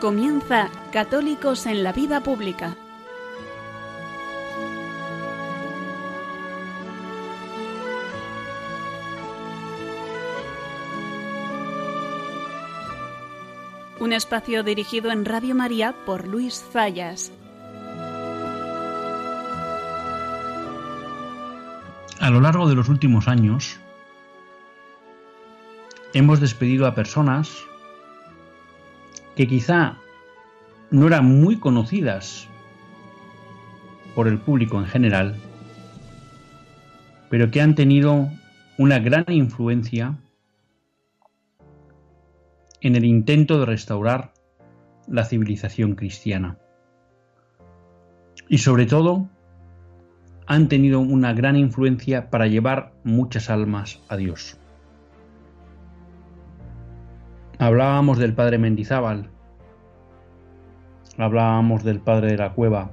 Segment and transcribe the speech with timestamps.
[0.00, 2.76] Comienza Católicos en la Vida Pública.
[13.98, 17.32] Un espacio dirigido en Radio María por Luis Zayas.
[22.20, 23.78] A lo largo de los últimos años,
[26.12, 27.64] hemos despedido a personas
[29.36, 29.98] que quizá
[30.90, 32.48] no eran muy conocidas
[34.14, 35.36] por el público en general,
[37.28, 38.30] pero que han tenido
[38.78, 40.16] una gran influencia
[42.80, 44.32] en el intento de restaurar
[45.06, 46.58] la civilización cristiana.
[48.48, 49.28] Y sobre todo,
[50.46, 54.58] han tenido una gran influencia para llevar muchas almas a Dios.
[57.58, 59.30] Hablábamos del padre Mendizábal,
[61.16, 62.90] hablábamos del padre de la cueva,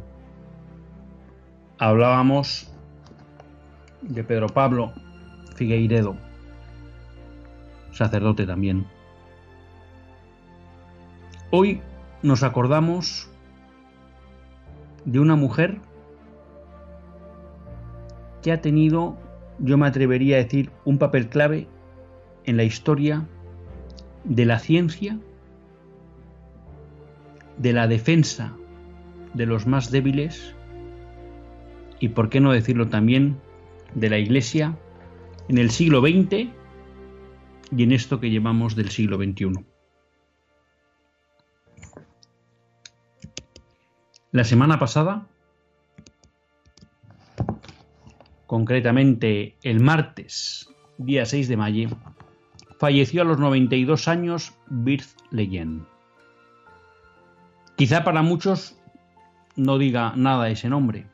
[1.80, 2.74] hablábamos
[4.04, 4.94] de Pedro Pablo
[5.58, 6.16] Figueiredo,
[7.92, 8.88] sacerdote también.
[11.52, 11.82] Hoy
[12.22, 13.30] nos acordamos
[15.04, 15.82] de una mujer
[18.42, 19.18] que ha tenido,
[19.60, 21.68] yo me atrevería a decir, un papel clave
[22.46, 23.28] en la historia
[24.24, 25.20] de la ciencia,
[27.58, 28.56] de la defensa
[29.34, 30.56] de los más débiles
[32.00, 33.40] y, por qué no decirlo también,
[33.96, 34.78] de la Iglesia
[35.48, 36.50] en el siglo XX
[37.76, 39.66] y en esto que llevamos del siglo XXI.
[44.32, 45.28] La semana pasada,
[48.48, 51.90] concretamente el martes, día 6 de mayo,
[52.84, 55.86] falleció a los 92 años Birth Leyen.
[57.78, 58.78] Quizá para muchos
[59.56, 61.06] no diga nada ese nombre.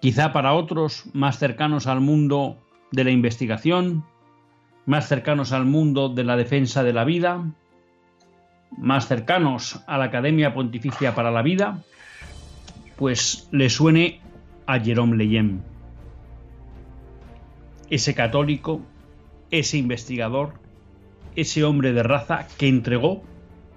[0.00, 2.56] Quizá para otros más cercanos al mundo
[2.92, 4.04] de la investigación,
[4.86, 7.44] más cercanos al mundo de la defensa de la vida,
[8.76, 11.82] más cercanos a la Academia Pontificia para la Vida,
[12.94, 14.20] pues le suene
[14.66, 15.64] a Jerome Leyen,
[17.90, 18.82] ese católico
[19.50, 20.54] ese investigador,
[21.36, 23.22] ese hombre de raza que entregó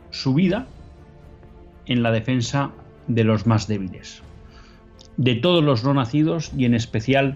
[0.09, 0.67] su vida
[1.85, 2.71] en la defensa
[3.07, 4.23] de los más débiles,
[5.17, 7.35] de todos los no nacidos y en especial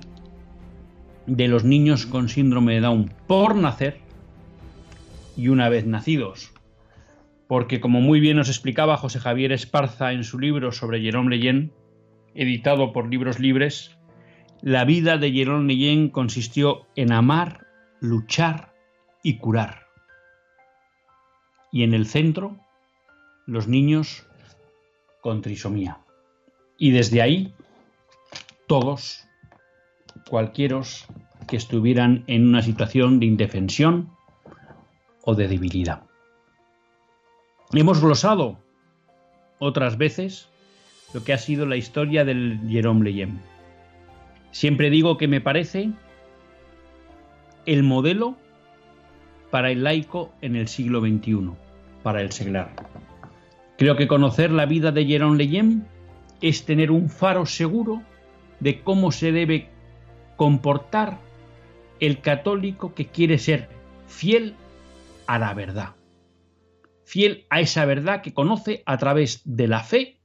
[1.28, 4.00] de los niños con síndrome de Down por nacer
[5.36, 6.52] y una vez nacidos.
[7.48, 11.72] Porque como muy bien nos explicaba José Javier Esparza en su libro sobre Jerome Leyen,
[12.34, 13.98] editado por Libros Libres,
[14.62, 17.65] la vida de Jerome Leyen consistió en amar
[18.00, 18.74] luchar
[19.24, 19.88] y curar.
[21.72, 22.58] Y en el centro,
[23.46, 24.26] los niños
[25.22, 26.00] con trisomía.
[26.78, 27.54] Y desde ahí,
[28.68, 29.26] todos,
[30.30, 31.08] cualquieros
[31.48, 34.10] que estuvieran en una situación de indefensión
[35.24, 36.04] o de debilidad.
[37.74, 38.60] Hemos glosado
[39.60, 40.50] otras veces
[41.14, 43.42] lo que ha sido la historia del Jerome Leyen.
[44.52, 45.92] Siempre digo que me parece
[47.66, 48.36] el modelo
[49.52, 51.52] para el laico en el siglo XXI,
[52.04, 52.76] para el seglar.
[53.78, 55.86] Creo que conocer la vida de Jerón Leyen
[56.42, 58.02] es tener un faro seguro
[58.60, 59.70] de cómo se debe
[60.36, 61.20] comportar
[62.00, 63.70] el católico que quiere ser
[64.08, 64.56] fiel
[65.28, 65.96] a la verdad,
[67.04, 70.20] fiel a esa verdad que conoce a través de la fe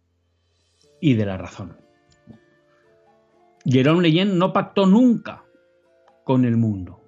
[1.01, 1.77] y de la razón.
[3.65, 5.45] Jerón Leyen no pactó nunca
[6.25, 7.00] con el mundo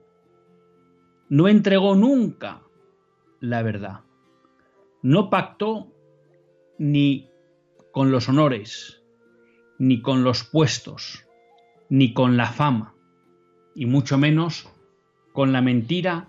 [1.32, 2.60] no entregó nunca
[3.40, 4.00] la verdad.
[5.00, 5.90] No pactó
[6.76, 7.30] ni
[7.90, 9.02] con los honores,
[9.78, 11.24] ni con los puestos,
[11.88, 12.94] ni con la fama,
[13.74, 14.68] y mucho menos
[15.32, 16.28] con la mentira,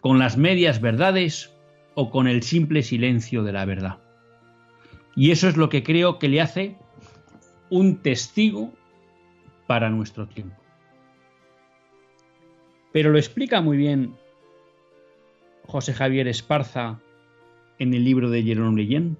[0.00, 1.54] con las medias verdades
[1.94, 3.98] o con el simple silencio de la verdad.
[5.14, 6.78] Y eso es lo que creo que le hace
[7.68, 8.72] un testigo
[9.66, 10.56] para nuestro tiempo.
[12.94, 14.16] Pero lo explica muy bien
[15.68, 16.98] José Javier Esparza
[17.78, 19.18] en el libro de Jerome Leyen.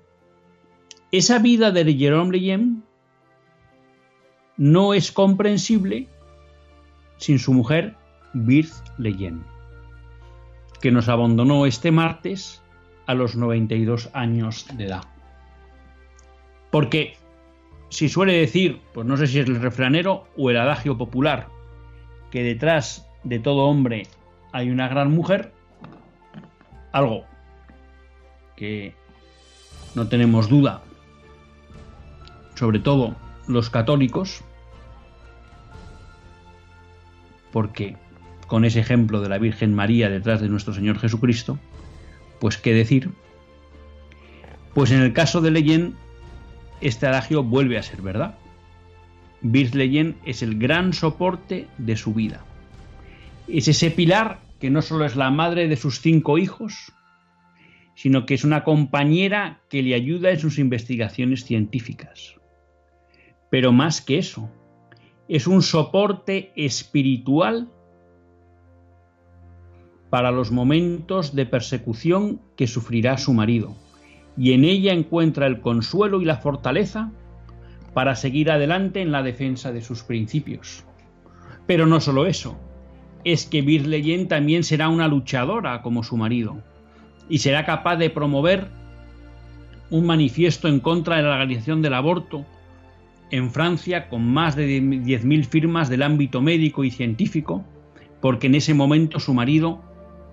[1.12, 2.82] Esa vida de Jerome Leyen
[4.56, 6.08] no es comprensible
[7.18, 7.96] sin su mujer
[8.32, 9.44] Birth Leyen,
[10.80, 12.62] que nos abandonó este martes
[13.06, 15.04] a los 92 años de edad.
[16.70, 17.18] Porque
[17.90, 21.48] si suele decir, pues no sé si es el refranero o el adagio popular,
[22.30, 24.06] que detrás de todo hombre
[24.52, 25.52] hay una gran mujer,
[26.92, 27.24] algo
[28.56, 28.94] que
[29.94, 30.82] no tenemos duda,
[32.54, 34.42] sobre todo los católicos,
[37.52, 37.96] porque
[38.46, 41.58] con ese ejemplo de la Virgen María detrás de nuestro Señor Jesucristo,
[42.40, 43.10] pues qué decir,
[44.74, 45.94] pues en el caso de Leyen,
[46.80, 48.36] este adagio vuelve a ser verdad.
[49.40, 52.44] Birth Leyen es el gran soporte de su vida.
[53.46, 56.92] Es ese pilar que no solo es la madre de sus cinco hijos,
[57.94, 62.36] sino que es una compañera que le ayuda en sus investigaciones científicas.
[63.50, 64.50] Pero más que eso,
[65.28, 67.68] es un soporte espiritual
[70.10, 73.76] para los momentos de persecución que sufrirá su marido,
[74.36, 77.12] y en ella encuentra el consuelo y la fortaleza
[77.94, 80.84] para seguir adelante en la defensa de sus principios.
[81.66, 82.58] Pero no solo eso,
[83.24, 86.62] es que Birleyen también será una luchadora como su marido,
[87.28, 88.68] y será capaz de promover
[89.90, 92.44] un manifiesto en contra de la legalización del aborto
[93.30, 97.64] en Francia con más de 10.000 firmas del ámbito médico y científico,
[98.20, 99.82] porque en ese momento su marido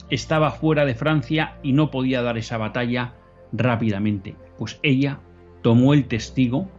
[0.09, 3.13] estaba fuera de Francia y no podía dar esa batalla
[3.51, 5.19] rápidamente, pues ella
[5.61, 6.69] tomó el testigo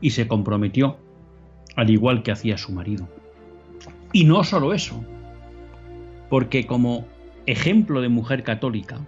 [0.00, 0.96] y se comprometió,
[1.76, 3.08] al igual que hacía su marido.
[4.12, 5.04] Y no solo eso,
[6.28, 7.06] porque como
[7.46, 9.00] ejemplo de mujer católica,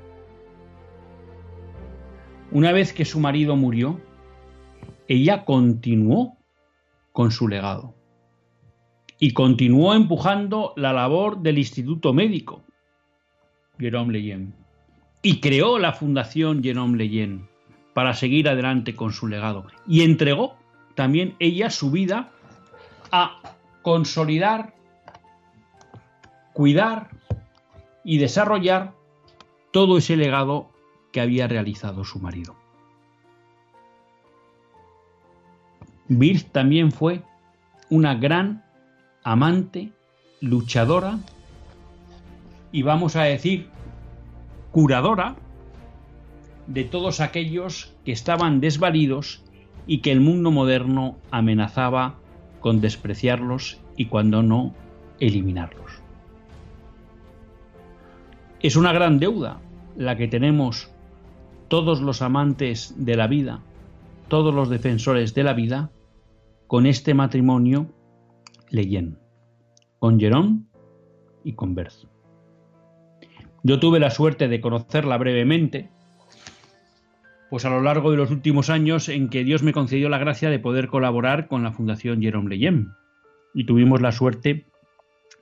[2.52, 4.00] una vez que su marido murió,
[5.06, 6.37] ella continuó
[7.12, 7.94] con su legado
[9.19, 12.62] y continuó empujando la labor del Instituto Médico,
[13.78, 14.55] Jerome Leyen.
[15.22, 17.46] Y creó la Fundación Jerome Leyen
[17.93, 19.67] para seguir adelante con su legado.
[19.87, 20.56] Y entregó
[20.94, 22.31] también ella su vida
[23.12, 23.43] a
[23.82, 24.75] consolidar,
[26.52, 27.11] cuidar
[28.05, 28.93] y desarrollar
[29.73, 30.70] todo ese legado
[31.12, 32.56] que había realizado su marido.
[36.08, 37.23] Birth también fue
[37.88, 38.64] una gran
[39.23, 39.93] amante,
[40.41, 41.19] luchadora
[42.73, 43.69] y vamos a decir
[44.73, 45.37] curadora
[46.67, 49.43] de todos aquellos que estaban desvalidos
[49.87, 52.14] y que el mundo moderno amenazaba
[52.61, 54.75] con despreciarlos y cuando no,
[55.19, 56.00] eliminarlos.
[58.62, 59.59] Es una gran deuda
[59.97, 60.91] la que tenemos
[61.69, 63.62] todos los amantes de la vida,
[64.29, 65.91] todos los defensores de la vida,
[66.67, 67.87] con este matrimonio
[68.69, 69.19] Leyen,
[69.99, 70.69] con Jerón
[71.43, 72.07] y con Berth.
[73.62, 75.89] Yo tuve la suerte de conocerla brevemente,
[77.49, 80.51] pues a lo largo de los últimos años en que Dios me concedió la gracia
[80.51, 82.91] de poder colaborar con la Fundación Jerome Leyen.
[83.55, 84.67] Y tuvimos la suerte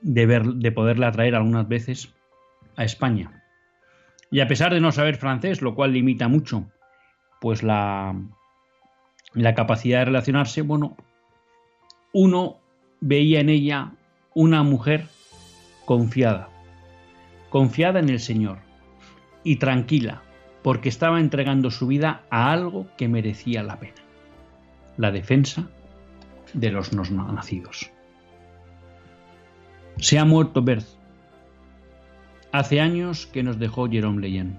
[0.02, 2.14] de, ver, de poderla traer algunas veces
[2.78, 3.42] a España.
[4.30, 6.70] Y a pesar de no saber francés, lo cual limita mucho,
[7.40, 8.14] pues la,
[9.34, 10.96] la capacidad de relacionarse, bueno,
[12.12, 12.60] uno
[13.00, 13.92] veía en ella
[14.34, 15.06] una mujer
[15.84, 16.48] confiada,
[17.50, 18.58] confiada en el Señor
[19.42, 20.22] y tranquila,
[20.62, 24.02] porque estaba entregando su vida a algo que merecía la pena,
[24.96, 25.68] la defensa
[26.52, 27.90] de los no nacidos.
[29.96, 30.97] Se ha muerto Berth.
[32.50, 34.58] Hace años que nos dejó Jerome Leyen,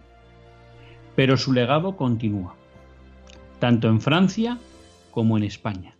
[1.15, 2.55] pero su legado continúa,
[3.60, 4.60] tanto en Francia
[5.12, 5.96] como en España,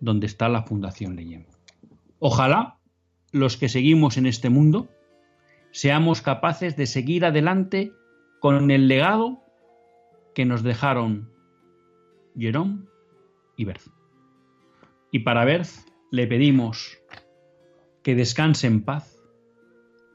[0.00, 1.46] donde está la Fundación Leyen.
[2.18, 2.78] Ojalá
[3.30, 4.88] los que seguimos en este mundo
[5.70, 7.92] seamos capaces de seguir adelante
[8.40, 9.42] con el legado
[10.34, 11.30] que nos dejaron
[12.36, 12.84] Jerome
[13.56, 13.90] y Berth.
[15.12, 16.98] Y para Berth le pedimos
[18.02, 19.22] que descanse en paz,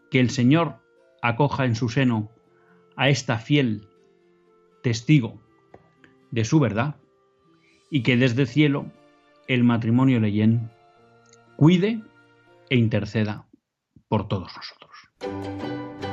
[0.10, 0.83] que el Señor
[1.24, 2.30] acoja en su seno
[2.98, 3.88] a esta fiel
[4.84, 5.42] testigo
[6.32, 6.98] de su verdad
[7.90, 8.92] y que desde el cielo
[9.48, 10.70] el matrimonio Leyen
[11.56, 12.04] cuide
[12.70, 13.48] e interceda
[14.10, 16.13] por todos nosotros.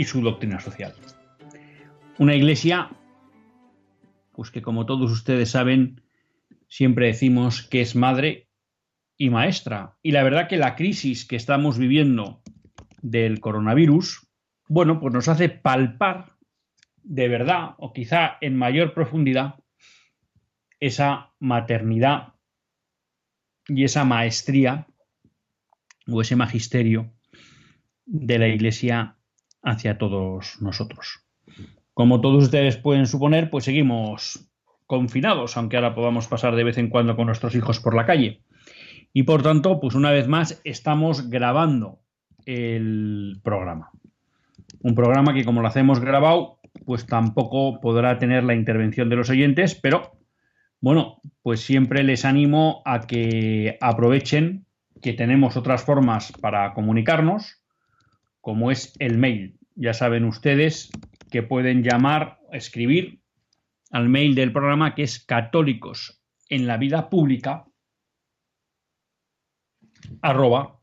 [0.00, 0.94] y su doctrina social.
[2.16, 2.88] Una Iglesia,
[4.32, 6.00] pues que como todos ustedes saben,
[6.68, 8.48] siempre decimos que es madre
[9.18, 9.98] y maestra.
[10.00, 12.40] Y la verdad que la crisis que estamos viviendo
[13.02, 14.26] del coronavirus,
[14.68, 16.38] bueno, pues nos hace palpar
[17.02, 19.56] de verdad, o quizá en mayor profundidad,
[20.78, 22.36] esa maternidad
[23.68, 24.86] y esa maestría
[26.06, 27.12] o ese magisterio
[28.06, 29.18] de la Iglesia
[29.62, 31.24] hacia todos nosotros.
[31.94, 34.48] Como todos ustedes pueden suponer, pues seguimos
[34.86, 38.42] confinados, aunque ahora podamos pasar de vez en cuando con nuestros hijos por la calle.
[39.12, 42.00] Y por tanto, pues una vez más estamos grabando
[42.46, 43.90] el programa.
[44.82, 49.30] Un programa que como lo hacemos grabado, pues tampoco podrá tener la intervención de los
[49.30, 50.12] oyentes, pero
[50.80, 54.64] bueno, pues siempre les animo a que aprovechen
[55.02, 57.59] que tenemos otras formas para comunicarnos,
[58.40, 59.58] como es el mail.
[59.74, 60.90] Ya saben ustedes
[61.30, 63.20] que pueden llamar, escribir
[63.90, 67.66] al mail del programa que es católicos en la vida pública
[70.22, 70.80] arroba.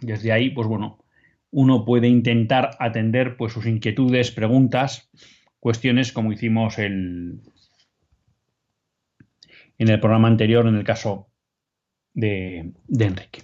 [0.00, 1.04] Desde ahí, pues bueno,
[1.50, 5.10] uno puede intentar atender pues sus inquietudes, preguntas,
[5.60, 7.42] cuestiones como hicimos en
[9.78, 11.33] el programa anterior en el caso
[12.14, 13.42] de, Enrique.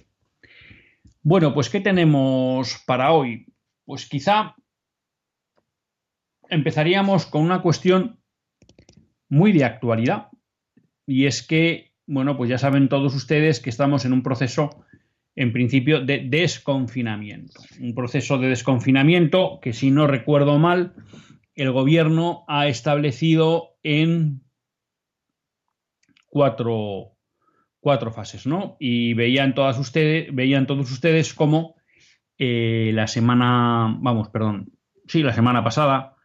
[1.21, 3.45] Bueno, pues ¿qué tenemos para hoy?
[3.85, 4.55] Pues quizá
[6.49, 8.19] empezaríamos con una cuestión
[9.29, 10.29] muy de actualidad
[11.05, 14.85] y es que, bueno, pues ya saben todos ustedes que estamos en un proceso,
[15.35, 17.61] en principio, de desconfinamiento.
[17.79, 20.95] Un proceso de desconfinamiento que, si no recuerdo mal,
[21.55, 24.41] el gobierno ha establecido en
[26.27, 27.17] cuatro,
[27.81, 28.77] cuatro fases, ¿no?
[28.79, 31.75] Y veían todas ustedes, veían todos ustedes cómo
[32.37, 34.71] eh, la semana, vamos, perdón,
[35.07, 36.15] sí, la semana pasada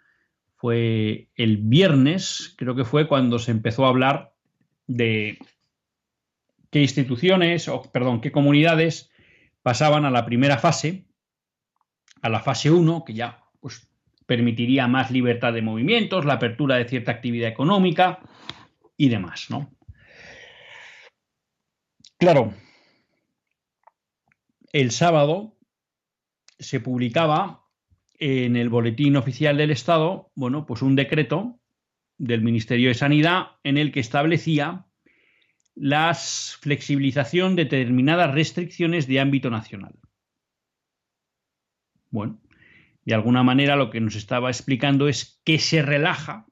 [0.57, 4.35] fue el viernes, creo que fue cuando se empezó a hablar
[4.87, 5.39] de
[6.71, 9.11] qué instituciones, o perdón, qué comunidades
[9.63, 11.07] pasaban a la primera fase,
[12.23, 13.89] a la fase 1, que ya pues,
[14.27, 18.21] permitiría más libertad de movimientos, la apertura de cierta actividad económica
[18.97, 19.76] y demás, ¿no?
[22.19, 22.55] Claro,
[24.73, 25.59] el sábado
[26.59, 27.67] se publicaba
[28.19, 31.61] en el boletín oficial del Estado, bueno, pues un decreto
[32.17, 34.87] del Ministerio de Sanidad en el que establecía
[35.75, 39.95] la flexibilización de determinadas restricciones de ámbito nacional.
[42.09, 42.41] Bueno,
[43.05, 46.47] de alguna manera lo que nos estaba explicando es que se relaja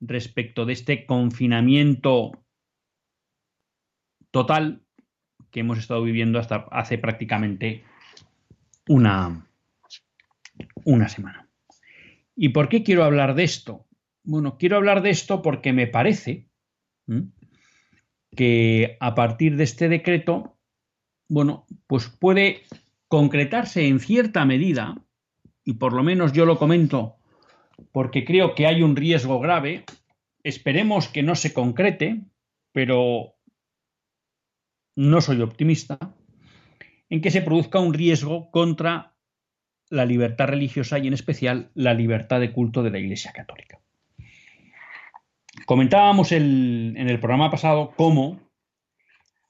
[0.00, 2.30] respecto de este confinamiento
[4.30, 4.82] total
[5.50, 7.84] que hemos estado viviendo hasta hace prácticamente
[8.88, 9.46] una,
[10.84, 11.48] una semana.
[12.36, 13.86] ¿Y por qué quiero hablar de esto?
[14.22, 16.48] Bueno, quiero hablar de esto porque me parece
[18.36, 20.56] que a partir de este decreto,
[21.28, 22.62] bueno, pues puede
[23.08, 24.94] concretarse en cierta medida,
[25.64, 27.18] y por lo menos yo lo comento
[27.92, 29.84] porque creo que hay un riesgo grave,
[30.42, 32.22] esperemos que no se concrete,
[32.72, 33.34] pero
[34.98, 35.96] no soy optimista,
[37.08, 39.14] en que se produzca un riesgo contra
[39.90, 43.78] la libertad religiosa y en especial la libertad de culto de la Iglesia Católica.
[45.66, 48.40] Comentábamos en el programa pasado cómo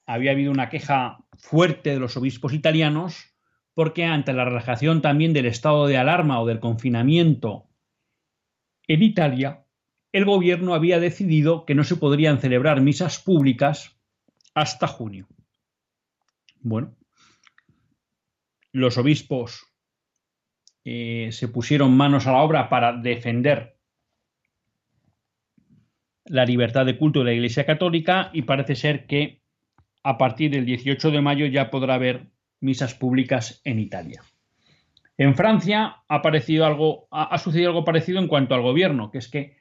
[0.05, 3.35] había habido una queja fuerte de los obispos italianos
[3.73, 7.71] porque ante la relajación también del estado de alarma o del confinamiento
[8.87, 9.65] en Italia,
[10.13, 13.99] el gobierno había decidido que no se podrían celebrar misas públicas
[14.55, 15.27] hasta junio.
[16.61, 16.97] Bueno,
[18.73, 19.67] los obispos
[20.85, 23.77] eh, se pusieron manos a la obra para defender
[26.25, 29.43] la libertad de culto de la Iglesia Católica y parece ser que
[30.03, 34.23] a partir del 18 de mayo ya podrá haber misas públicas en Italia.
[35.17, 39.29] En Francia ha, aparecido algo, ha sucedido algo parecido en cuanto al gobierno, que es
[39.29, 39.57] que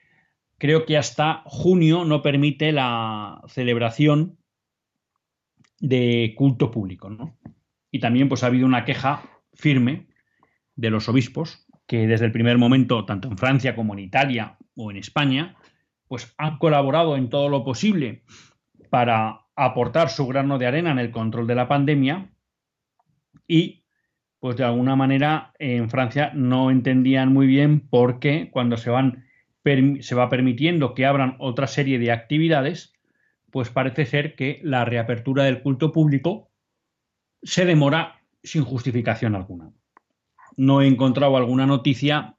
[0.58, 4.37] creo que hasta junio no permite la celebración
[5.80, 7.10] de culto público.
[7.10, 7.38] ¿no?
[7.92, 10.08] Y también pues, ha habido una queja firme
[10.76, 14.92] de los obispos que desde el primer momento, tanto en Francia como en Italia o
[14.92, 15.56] en España,
[16.08, 18.24] pues han colaborado en todo lo posible
[18.90, 22.30] para aportar su grano de arena en el control de la pandemia
[23.48, 23.86] y
[24.40, 29.26] pues de alguna manera en Francia no entendían muy bien por qué cuando se van
[30.00, 32.94] se va permitiendo que abran otra serie de actividades,
[33.52, 36.52] pues parece ser que la reapertura del culto público
[37.44, 39.72] se demora sin justificación alguna.
[40.56, 42.36] No he encontrado alguna noticia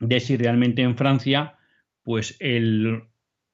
[0.00, 1.56] de si realmente en Francia,
[2.02, 3.04] pues el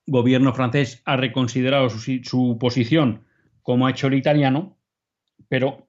[0.07, 3.25] gobierno francés ha reconsiderado su, su posición
[3.63, 4.77] como ha hecho el italiano,
[5.49, 5.87] pero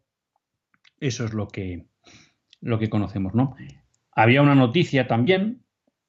[0.99, 1.85] eso es lo que,
[2.59, 3.55] lo que conocemos, ¿no?
[4.11, 5.63] Había una noticia también,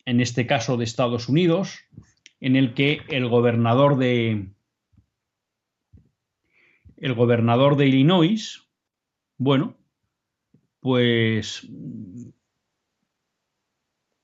[0.05, 1.81] en este caso de Estados Unidos,
[2.41, 4.49] en el que el gobernador de
[7.03, 8.63] el gobernador de Illinois,
[9.37, 9.77] bueno,
[10.81, 11.69] pues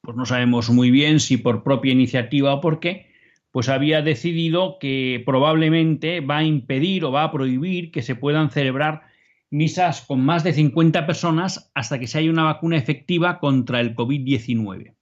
[0.01, 3.13] pues no sabemos muy bien si por propia iniciativa o por qué,
[3.51, 8.51] pues había decidido que probablemente va a impedir o va a prohibir que se puedan
[8.51, 9.03] celebrar
[9.51, 13.97] misas con más de 50 personas hasta que se haya una vacuna efectiva contra el
[13.97, 14.95] COVID-19.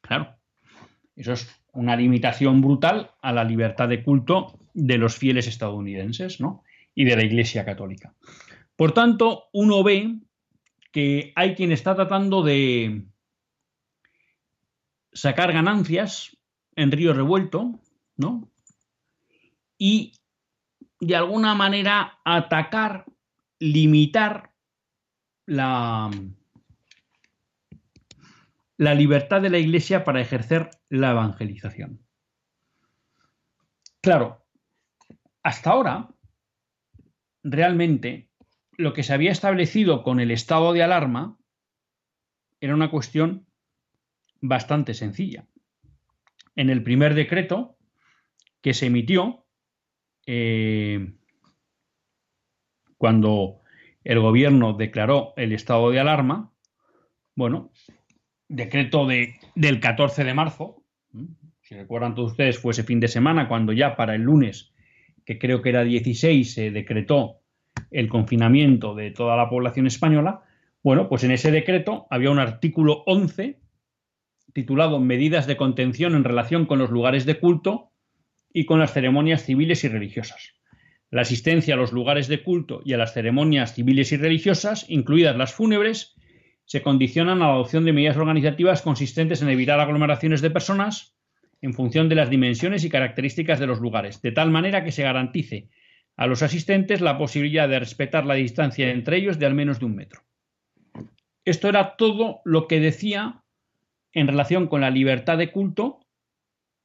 [0.00, 0.39] Claro,
[1.20, 6.64] eso es una limitación brutal a la libertad de culto de los fieles estadounidenses ¿no?
[6.94, 8.14] y de la Iglesia Católica.
[8.74, 10.18] Por tanto, uno ve
[10.92, 13.04] que hay quien está tratando de
[15.12, 16.36] sacar ganancias
[16.74, 17.78] en río revuelto,
[18.16, 18.50] ¿no?
[19.76, 20.14] Y
[21.00, 23.04] de alguna manera atacar,
[23.58, 24.52] limitar
[25.44, 26.10] la,
[28.80, 32.00] la libertad de la Iglesia para ejercer la evangelización.
[34.00, 34.46] Claro,
[35.42, 36.08] hasta ahora,
[37.42, 38.30] realmente,
[38.78, 41.38] lo que se había establecido con el estado de alarma
[42.58, 43.46] era una cuestión
[44.40, 45.46] bastante sencilla.
[46.56, 47.76] En el primer decreto
[48.62, 49.44] que se emitió,
[50.24, 51.18] eh,
[52.96, 53.60] cuando
[54.04, 56.54] el gobierno declaró el estado de alarma,
[57.34, 57.72] bueno,
[58.50, 60.82] decreto de, del 14 de marzo,
[61.62, 64.72] si recuerdan todos ustedes, fue ese fin de semana cuando ya para el lunes,
[65.24, 67.38] que creo que era 16, se decretó
[67.92, 70.42] el confinamiento de toda la población española,
[70.82, 73.60] bueno, pues en ese decreto había un artículo 11
[74.52, 77.92] titulado Medidas de contención en relación con los lugares de culto
[78.52, 80.54] y con las ceremonias civiles y religiosas.
[81.10, 85.36] La asistencia a los lugares de culto y a las ceremonias civiles y religiosas, incluidas
[85.36, 86.16] las fúnebres,
[86.70, 91.16] se condicionan a la adopción de medidas organizativas consistentes en evitar aglomeraciones de personas
[91.60, 95.02] en función de las dimensiones y características de los lugares, de tal manera que se
[95.02, 95.68] garantice
[96.16, 99.86] a los asistentes la posibilidad de respetar la distancia entre ellos de al menos de
[99.86, 100.22] un metro.
[101.44, 103.42] Esto era todo lo que decía
[104.12, 105.98] en relación con la libertad de culto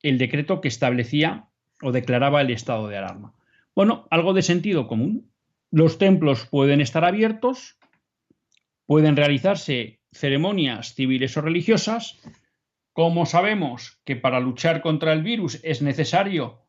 [0.02, 1.45] el decreto que establecía
[1.84, 3.36] o declaraba el estado de alarma.
[3.76, 5.30] Bueno, algo de sentido común.
[5.69, 7.78] Los templos pueden estar abiertos,
[8.86, 12.21] pueden realizarse ceremonias civiles o religiosas.
[12.93, 16.62] Como sabemos que para luchar contra el virus es necesario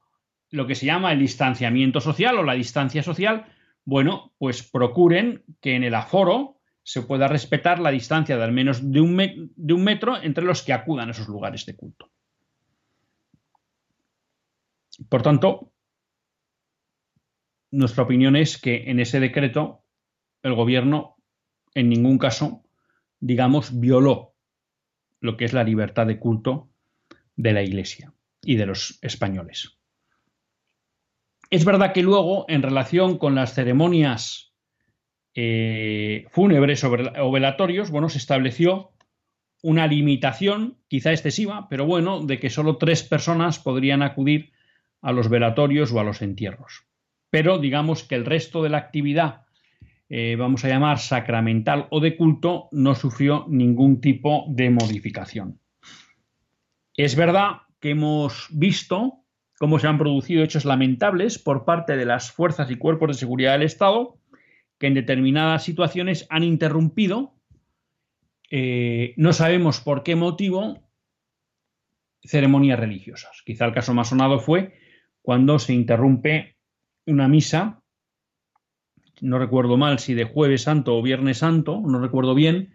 [0.51, 3.47] lo que se llama el distanciamiento social o la distancia social,
[3.85, 8.93] bueno, pues procuren que en el aforo se pueda respetar la distancia de al menos
[8.93, 12.11] de un, de un metro entre los que acudan a esos lugares de culto.
[15.09, 15.73] Por tanto,
[17.71, 19.85] nuestra opinión es que en ese decreto
[20.43, 21.16] el gobierno
[21.77, 22.65] en ningún caso,
[23.21, 24.35] digamos, violó
[25.21, 26.71] lo que es la libertad de culto
[27.37, 29.79] de la Iglesia y de los españoles.
[31.51, 34.55] Es verdad que luego, en relación con las ceremonias
[35.35, 38.93] eh, fúnebres o velatorios, bueno, se estableció
[39.62, 44.53] una limitación, quizá excesiva, pero bueno, de que solo tres personas podrían acudir
[45.03, 46.87] a los velatorios o a los entierros.
[47.29, 49.46] Pero digamos que el resto de la actividad,
[50.09, 55.61] eh, vamos a llamar sacramental o de culto, no sufrió ningún tipo de modificación.
[56.95, 59.25] Es verdad que hemos visto
[59.59, 63.53] cómo se han producido hechos lamentables por parte de las fuerzas y cuerpos de seguridad
[63.53, 64.19] del Estado,
[64.79, 67.35] que en determinadas situaciones han interrumpido,
[68.51, 70.87] eh, no sabemos por qué motivo,
[72.23, 73.42] ceremonias religiosas.
[73.45, 74.75] Quizá el caso más sonado fue
[75.23, 76.57] cuando se interrumpe
[77.07, 77.83] una misa,
[79.21, 82.75] no recuerdo mal si de jueves santo o viernes santo, no recuerdo bien,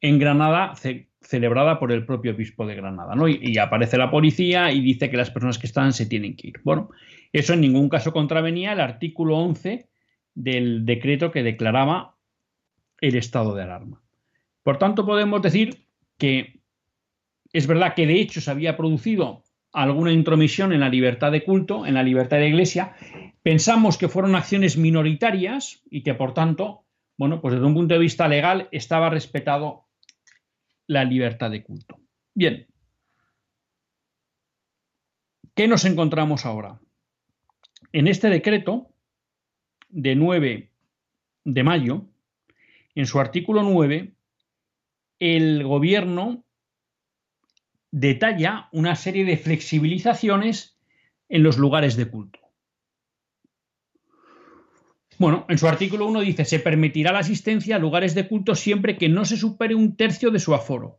[0.00, 0.74] en Granada,
[1.20, 3.28] celebrada por el propio obispo de Granada, ¿no?
[3.28, 6.60] Y, aparece la policía y dice que las personas que están se tienen que ir.
[6.64, 6.90] Bueno,
[7.32, 9.88] eso en ningún caso contravenía el artículo 11
[10.34, 12.16] del decreto que declaraba
[13.00, 14.02] el estado de alarma.
[14.62, 15.84] Por tanto, podemos decir
[16.18, 16.60] que
[17.52, 21.86] es verdad que de hecho se había producido alguna intromisión en la libertad de culto,
[21.86, 22.94] en la libertad de iglesia,
[23.42, 26.84] Pensamos que fueron acciones minoritarias y que por tanto,
[27.16, 29.86] bueno, pues desde un punto de vista legal estaba respetado
[30.86, 32.00] la libertad de culto.
[32.34, 32.66] Bien.
[35.54, 36.80] ¿Qué nos encontramos ahora?
[37.92, 38.92] En este decreto
[39.88, 40.70] de 9
[41.44, 42.06] de mayo,
[42.94, 44.14] en su artículo 9,
[45.18, 46.44] el gobierno
[47.90, 50.78] detalla una serie de flexibilizaciones
[51.28, 52.40] en los lugares de culto.
[55.18, 58.96] Bueno, en su artículo 1 dice, se permitirá la asistencia a lugares de culto siempre
[58.96, 60.98] que no se supere un tercio de su aforo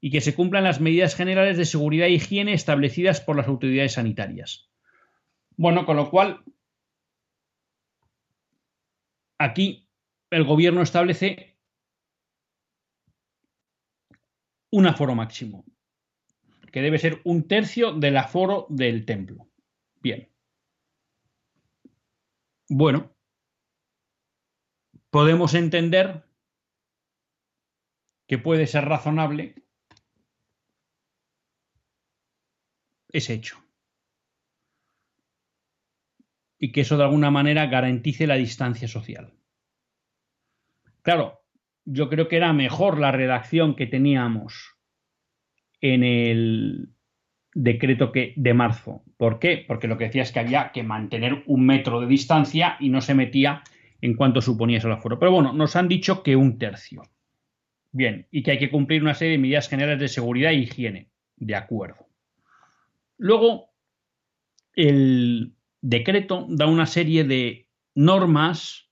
[0.00, 3.94] y que se cumplan las medidas generales de seguridad e higiene establecidas por las autoridades
[3.94, 4.70] sanitarias.
[5.56, 6.44] Bueno, con lo cual,
[9.38, 9.88] aquí
[10.30, 11.56] el gobierno establece
[14.70, 15.64] un aforo máximo,
[16.70, 19.48] que debe ser un tercio del aforo del templo.
[20.00, 20.28] Bien.
[22.68, 23.14] Bueno,
[25.10, 26.24] podemos entender
[28.26, 29.54] que puede ser razonable
[33.10, 33.58] ese hecho.
[36.58, 39.32] Y que eso de alguna manera garantice la distancia social.
[41.02, 41.42] Claro,
[41.84, 44.77] yo creo que era mejor la redacción que teníamos
[45.80, 46.90] en el
[47.54, 49.02] decreto que, de marzo.
[49.16, 49.64] ¿Por qué?
[49.66, 53.00] Porque lo que decía es que había que mantener un metro de distancia y no
[53.00, 53.62] se metía
[54.00, 55.18] en cuanto suponía eso el aforo.
[55.18, 57.02] Pero bueno, nos han dicho que un tercio.
[57.90, 61.10] Bien, y que hay que cumplir una serie de medidas generales de seguridad e higiene.
[61.36, 62.06] De acuerdo.
[63.16, 63.70] Luego,
[64.74, 68.88] el decreto da una serie de normas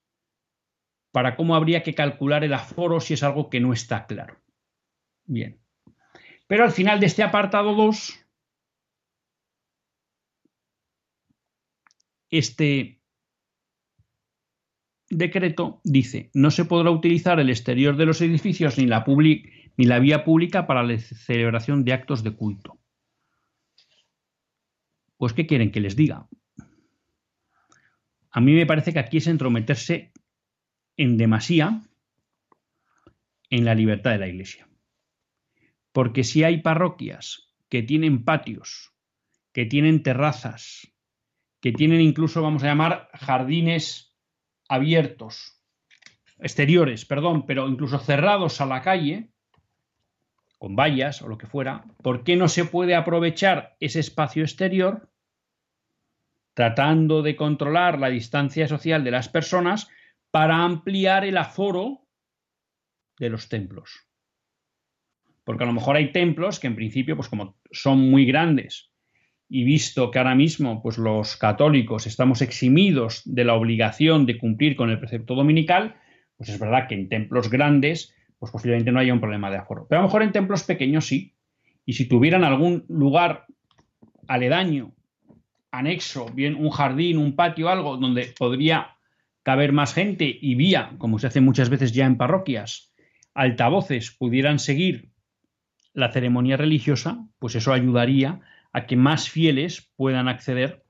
[1.13, 4.37] para cómo habría que calcular el aforo si es algo que no está claro.
[5.25, 5.59] Bien.
[6.47, 8.27] Pero al final de este apartado 2,
[12.31, 13.01] este
[15.09, 20.67] decreto dice, no se podrá utilizar el exterior de los edificios ni la, vía pública
[20.67, 22.79] para la celebración de actos de culto.
[25.17, 26.29] Pues, ¿qué quieren que les diga?
[28.31, 30.13] A mí me parece que aquí es entrometerse
[30.97, 31.83] en demasía
[33.49, 34.69] en la libertad de la Iglesia.
[35.97, 38.93] Porque si hay parroquias que tienen patios,
[39.55, 40.93] que tienen terrazas,
[41.63, 44.15] que tienen incluso, vamos a llamar, jardines
[44.69, 45.59] abiertos,
[46.39, 49.31] exteriores, perdón, pero incluso cerrados a la calle,
[50.59, 55.09] con vallas o lo que fuera, ¿por qué no se puede aprovechar ese espacio exterior
[56.53, 59.89] tratando de controlar la distancia social de las personas
[60.31, 62.07] para ampliar el aforo
[63.19, 64.07] de los templos?
[65.47, 68.91] Porque a lo mejor hay templos que en principio, pues como son muy grandes
[69.49, 74.75] y visto que ahora mismo pues los católicos estamos eximidos de la obligación de cumplir
[74.75, 75.95] con el precepto dominical,
[76.37, 79.87] pues es verdad que en templos grandes pues posiblemente no haya un problema de aforo.
[79.89, 81.37] Pero a lo mejor en templos pequeños sí.
[81.85, 83.47] Y si tuvieran algún lugar
[84.27, 84.97] aledaño,
[85.71, 88.97] anexo, bien un jardín, un patio, algo donde podría
[89.45, 92.93] caber más gente y vía, como se hace muchas veces ya en parroquias,
[93.33, 95.13] altavoces pudieran seguir
[95.97, 100.85] la ceremonia religiosa, pues eso ayudaría a que más fieles puedan acceder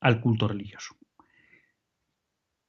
[0.00, 0.96] al culto religioso.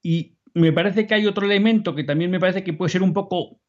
[0.02, 3.14] Y me parece que hay otro elemento que también me parece que puede ser un
[3.14, 3.62] poco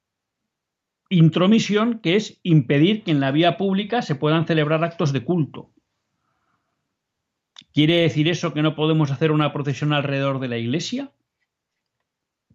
[1.09, 5.71] intromisión, que es impedir que en la vía pública se puedan celebrar actos de culto.
[7.73, 11.13] ¿Quiere decir eso que no podemos hacer una procesión alrededor de la iglesia?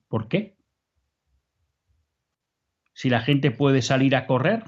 [0.09, 0.57] ¿Por qué?
[2.91, 4.63] Si la gente puede salir a correr,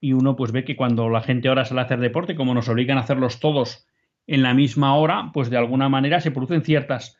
[0.00, 2.68] y uno pues ve que cuando la gente ahora sale a hacer deporte, como nos
[2.68, 3.86] obligan a hacerlos todos
[4.26, 7.18] en la misma hora, pues de alguna manera se producen ciertas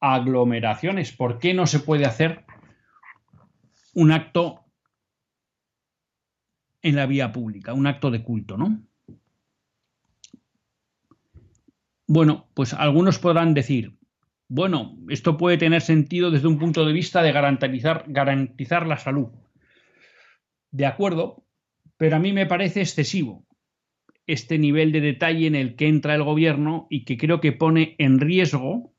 [0.00, 1.12] aglomeraciones.
[1.12, 2.44] ¿Por qué no se puede hacer
[3.94, 4.64] un acto
[6.82, 8.82] en la vía pública, un acto de culto, ¿no?
[12.06, 13.98] Bueno, pues algunos podrán decir,
[14.48, 19.28] bueno, esto puede tener sentido desde un punto de vista de garantizar, garantizar la salud.
[20.70, 21.44] De acuerdo,
[21.98, 23.44] pero a mí me parece excesivo
[24.26, 27.96] este nivel de detalle en el que entra el gobierno y que creo que pone
[27.98, 28.94] en riesgo,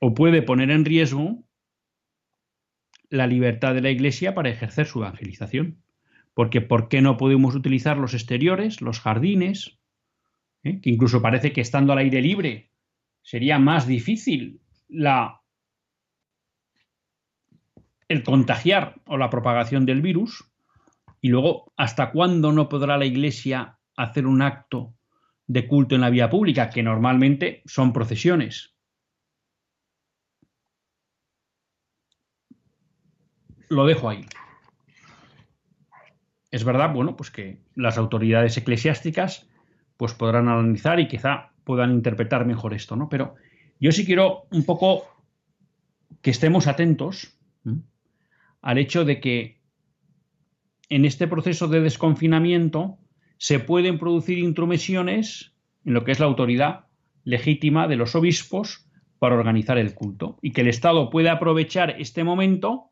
[0.00, 1.44] o puede poner en riesgo,
[3.08, 5.82] la libertad de la Iglesia para ejercer su evangelización.
[6.34, 9.78] Porque ¿por qué no podemos utilizar los exteriores, los jardines?
[10.64, 10.80] ¿Eh?
[10.80, 12.72] Que incluso parece que estando al aire libre
[13.22, 14.60] sería más difícil
[18.08, 20.44] el contagiar o la propagación del virus.
[21.20, 24.94] Y luego, ¿hasta cuándo no podrá la Iglesia hacer un acto
[25.46, 28.74] de culto en la vía pública, que normalmente son procesiones.
[33.68, 34.26] Lo dejo ahí.
[36.50, 39.48] Es verdad, bueno, pues que las autoridades eclesiásticas
[39.96, 43.08] pues podrán analizar y quizá puedan interpretar mejor esto, ¿no?
[43.08, 43.34] Pero
[43.80, 45.04] yo sí quiero un poco
[46.22, 47.36] que estemos atentos
[48.62, 49.55] al hecho de que
[50.88, 52.98] en este proceso de desconfinamiento
[53.38, 55.52] se pueden producir intromisiones
[55.84, 56.86] en lo que es la autoridad
[57.24, 62.24] legítima de los obispos para organizar el culto y que el Estado puede aprovechar este
[62.24, 62.90] momento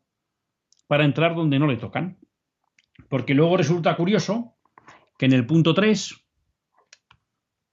[0.87, 2.17] para entrar donde no le tocan.
[3.09, 4.55] Porque luego resulta curioso
[5.17, 6.15] que en el punto 3,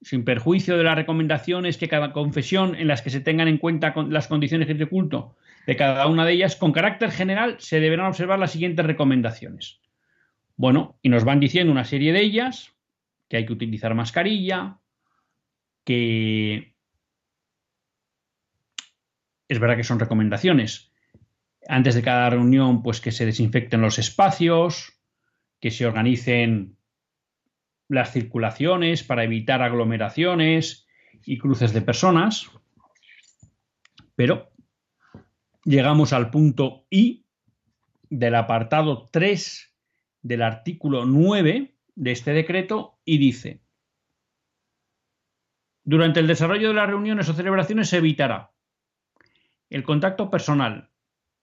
[0.02, 3.94] sin perjuicio de las recomendaciones que cada confesión en las que se tengan en cuenta
[4.08, 8.38] las condiciones de culto de cada una de ellas, con carácter general se deberán observar
[8.38, 9.81] las siguientes recomendaciones.
[10.56, 12.72] Bueno, y nos van diciendo una serie de ellas,
[13.28, 14.78] que hay que utilizar mascarilla,
[15.84, 16.76] que
[19.48, 20.92] es verdad que son recomendaciones.
[21.68, 24.98] Antes de cada reunión, pues que se desinfecten los espacios,
[25.60, 26.76] que se organicen
[27.88, 30.86] las circulaciones para evitar aglomeraciones
[31.24, 32.50] y cruces de personas.
[34.16, 34.50] Pero
[35.64, 37.24] llegamos al punto I
[38.08, 39.71] del apartado 3
[40.22, 43.62] del artículo 9 de este decreto y dice,
[45.84, 48.52] durante el desarrollo de las reuniones o celebraciones se evitará
[49.68, 50.90] el contacto personal,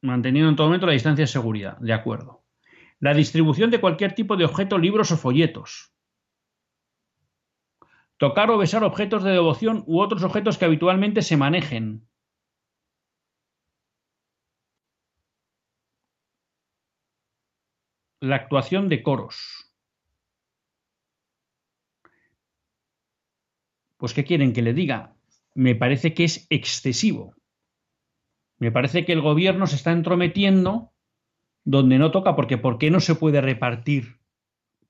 [0.02, 2.46] manteniendo en todo momento la distancia de seguridad, de acuerdo.
[3.00, 5.94] La distribución de cualquier tipo de objeto, libros o folletos.
[8.18, 12.08] Tocar o besar objetos de devoción u otros objetos que habitualmente se manejen.
[18.22, 19.72] La actuación de coros.
[23.98, 25.16] Pues, ¿qué quieren que le diga?
[25.56, 27.36] Me parece que es excesivo.
[28.58, 30.94] Me parece que el gobierno se está entrometiendo
[31.64, 34.20] donde no toca, porque ¿por qué no se puede repartir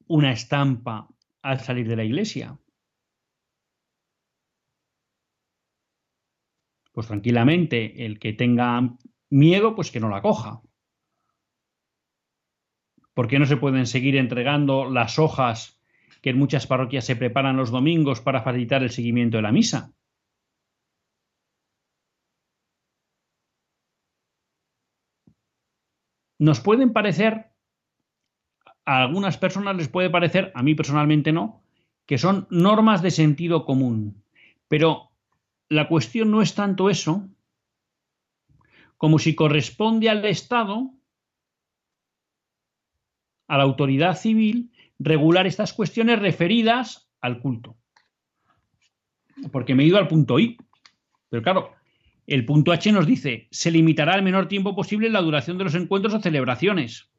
[0.07, 1.07] una estampa
[1.41, 2.59] al salir de la iglesia?
[6.91, 8.97] Pues tranquilamente, el que tenga
[9.29, 10.61] miedo, pues que no la coja.
[13.19, 15.77] ¿Por qué no se pueden seguir entregando las hojas
[16.21, 19.91] que en muchas parroquias se preparan los domingos para facilitar el seguimiento de la misa?
[26.37, 27.51] Nos pueden parecer,
[28.85, 31.61] a algunas personas les puede parecer, a mí personalmente no,
[32.05, 34.23] que son normas de sentido común.
[34.69, 35.11] Pero
[35.67, 37.27] la cuestión no es tanto eso,
[38.95, 40.93] como si corresponde al Estado
[43.49, 47.77] a la autoridad civil regular estas cuestiones referidas al culto.
[49.51, 50.57] Porque me he ido al punto I.
[51.29, 51.75] Pero claro,
[52.27, 55.75] el punto H nos dice, se limitará al menor tiempo posible la duración de los
[55.75, 57.11] encuentros o celebraciones.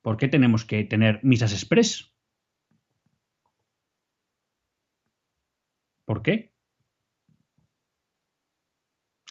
[0.00, 2.14] ¿Por qué tenemos que tener misas express?
[6.04, 6.52] ¿Por qué?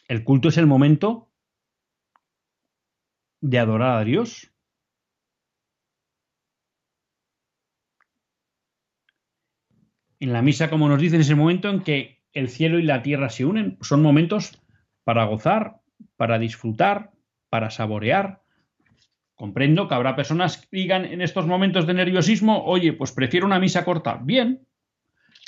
[0.06, 1.27] El culto es el momento
[3.40, 4.50] de adorar a Dios?
[10.20, 13.02] En la misa, como nos dicen, es el momento en que el cielo y la
[13.02, 13.78] tierra se unen.
[13.80, 14.60] Son momentos
[15.04, 15.80] para gozar,
[16.16, 17.12] para disfrutar,
[17.48, 18.42] para saborear.
[19.34, 23.60] Comprendo que habrá personas que digan en estos momentos de nerviosismo, oye, pues prefiero una
[23.60, 24.20] misa corta.
[24.20, 24.66] Bien,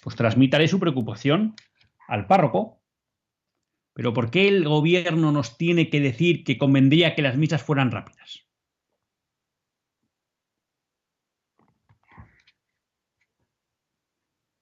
[0.03, 1.57] pues transmitaré su preocupación
[2.07, 2.80] al párroco,
[3.93, 7.91] pero ¿por qué el gobierno nos tiene que decir que convendría que las misas fueran
[7.91, 8.47] rápidas?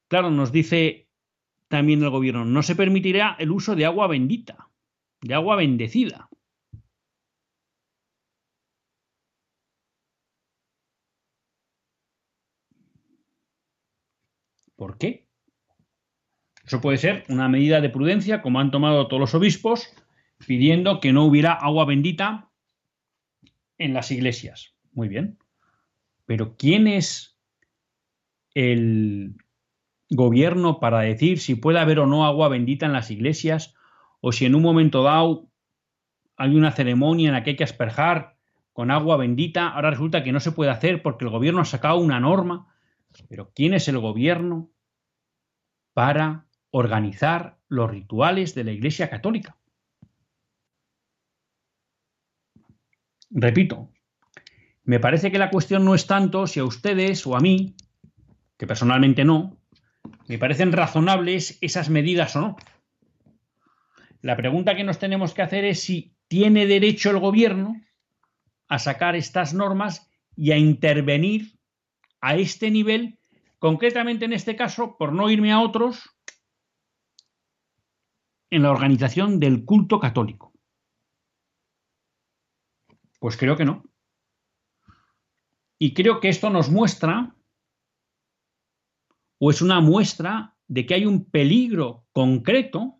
[0.09, 1.09] Claro, nos dice
[1.69, 4.71] también el gobierno, no se permitirá el uso de agua bendita,
[5.23, 6.29] de agua bendecida.
[14.77, 15.28] ¿Por qué?
[16.69, 19.89] Eso puede ser una medida de prudencia, como han tomado todos los obispos,
[20.47, 22.51] pidiendo que no hubiera agua bendita
[23.79, 24.75] en las iglesias.
[24.93, 25.39] Muy bien.
[26.27, 27.39] Pero ¿quién es
[28.53, 29.37] el
[30.11, 33.75] gobierno para decir si puede haber o no agua bendita en las iglesias
[34.21, 35.49] o si en un momento dado
[36.37, 38.37] hay una ceremonia en la que hay que asperjar
[38.75, 41.97] con agua bendita, ahora resulta que no se puede hacer porque el gobierno ha sacado
[41.97, 42.67] una norma.
[43.31, 44.69] Pero ¿quién es el gobierno
[45.95, 49.57] para organizar los rituales de la Iglesia Católica.
[53.31, 53.91] Repito,
[54.85, 57.75] me parece que la cuestión no es tanto si a ustedes o a mí
[58.57, 59.57] que personalmente no,
[60.27, 62.57] me parecen razonables esas medidas o no.
[64.21, 67.81] La pregunta que nos tenemos que hacer es si tiene derecho el gobierno
[68.69, 71.59] a sacar estas normas y a intervenir
[72.21, 73.19] a este nivel,
[73.59, 76.18] concretamente en este caso, por no irme a otros,
[78.51, 80.53] en la organización del culto católico.
[83.19, 83.85] Pues creo que no.
[85.79, 87.37] Y creo que esto nos muestra,
[89.39, 92.99] o es una muestra, de que hay un peligro concreto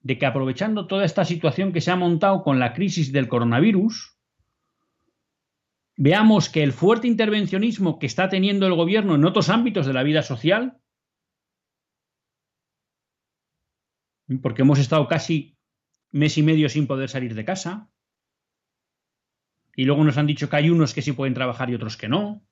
[0.00, 4.18] de que aprovechando toda esta situación que se ha montado con la crisis del coronavirus,
[5.96, 10.02] veamos que el fuerte intervencionismo que está teniendo el gobierno en otros ámbitos de la
[10.02, 10.78] vida social,
[14.42, 15.58] porque hemos estado casi
[16.10, 17.90] mes y medio sin poder salir de casa,
[19.76, 22.08] y luego nos han dicho que hay unos que sí pueden trabajar y otros que
[22.08, 22.46] no.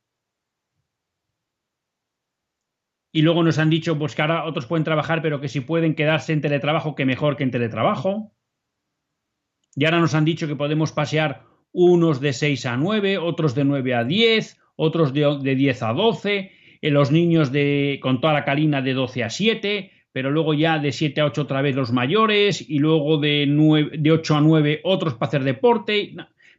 [3.13, 5.95] Y luego nos han dicho pues, que ahora otros pueden trabajar, pero que si pueden
[5.95, 8.33] quedarse en teletrabajo, que mejor que en teletrabajo.
[9.77, 13.65] Y ahora nos han dicho que podemos pasear unos de 6 a 9, otros de
[13.65, 18.33] 9 a 10, otros de, de 10 a 12, en los niños de, con toda
[18.33, 21.75] la calina de 12 a 7, pero luego ya de 7 a 8 otra vez
[21.75, 26.14] los mayores, y luego de, 9, de 8 a 9 otros para hacer deporte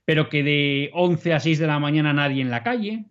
[0.05, 3.05] pero que de 11 a 6 de la mañana nadie en la calle.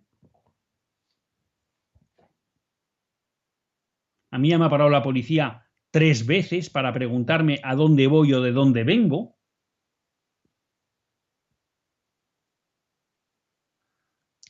[4.30, 8.32] A mí ya me ha parado la policía tres veces para preguntarme a dónde voy
[8.32, 9.36] o de dónde vengo.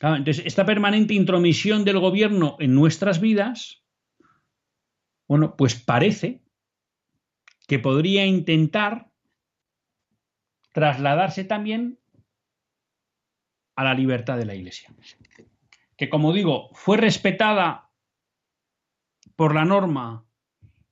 [0.00, 3.81] entonces, esta permanente intromisión del gobierno en nuestras vidas,
[5.32, 6.42] bueno, pues parece
[7.66, 9.10] que podría intentar
[10.74, 11.98] trasladarse también
[13.74, 14.94] a la libertad de la Iglesia.
[15.96, 17.90] Que como digo, fue respetada
[19.34, 20.26] por la norma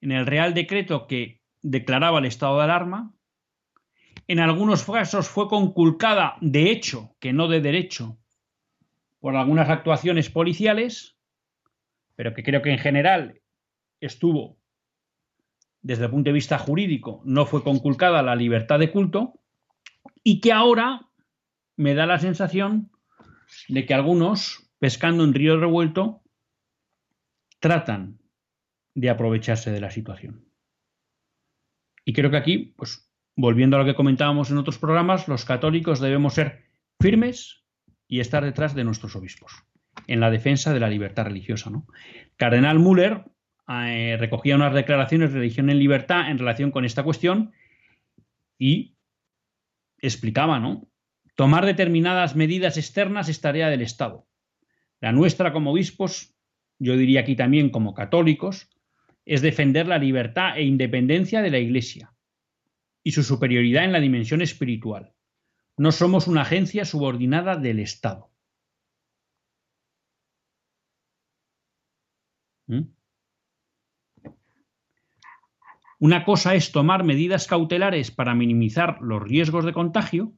[0.00, 3.14] en el Real Decreto que declaraba el estado de alarma,
[4.26, 8.18] en algunos casos fue conculcada de hecho, que no de derecho,
[9.18, 11.18] por algunas actuaciones policiales,
[12.16, 13.40] pero que creo que en general
[14.00, 14.58] estuvo,
[15.82, 19.40] desde el punto de vista jurídico, no fue conculcada la libertad de culto,
[20.22, 21.08] y que ahora
[21.76, 22.90] me da la sensación
[23.68, 26.22] de que algunos, pescando en río revuelto,
[27.58, 28.18] tratan
[28.94, 30.46] de aprovecharse de la situación.
[32.04, 36.00] Y creo que aquí, pues volviendo a lo que comentábamos en otros programas, los católicos
[36.00, 36.64] debemos ser
[37.00, 37.64] firmes
[38.08, 39.52] y estar detrás de nuestros obispos
[40.06, 41.70] en la defensa de la libertad religiosa.
[41.70, 41.86] ¿no?
[42.36, 43.24] Cardenal Müller
[43.72, 47.52] eh, recogía unas declaraciones de religión en libertad en relación con esta cuestión
[48.58, 48.96] y
[49.98, 50.88] explicaba ¿no?
[51.36, 54.26] Tomar determinadas medidas externas es tarea del Estado.
[55.00, 56.34] La nuestra como obispos,
[56.78, 58.68] yo diría aquí también como católicos,
[59.24, 62.12] es defender la libertad e independencia de la Iglesia
[63.04, 65.14] y su superioridad en la dimensión espiritual.
[65.76, 68.30] No somos una agencia subordinada del Estado.
[72.66, 72.99] ¿Mm?
[76.00, 80.34] Una cosa es tomar medidas cautelares para minimizar los riesgos de contagio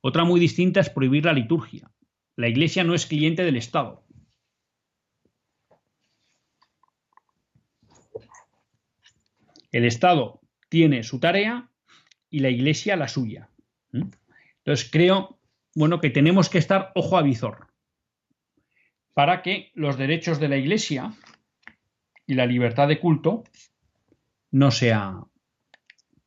[0.00, 1.90] otra muy distinta es prohibir la liturgia.
[2.36, 4.04] La Iglesia no es cliente del Estado.
[9.72, 11.70] El Estado tiene su tarea
[12.30, 13.50] y la Iglesia la suya.
[13.92, 15.38] Entonces creo,
[15.74, 17.68] bueno, que tenemos que estar ojo a visor
[19.12, 21.12] para que los derechos de la Iglesia
[22.26, 23.44] y la libertad de culto
[24.50, 25.24] no sea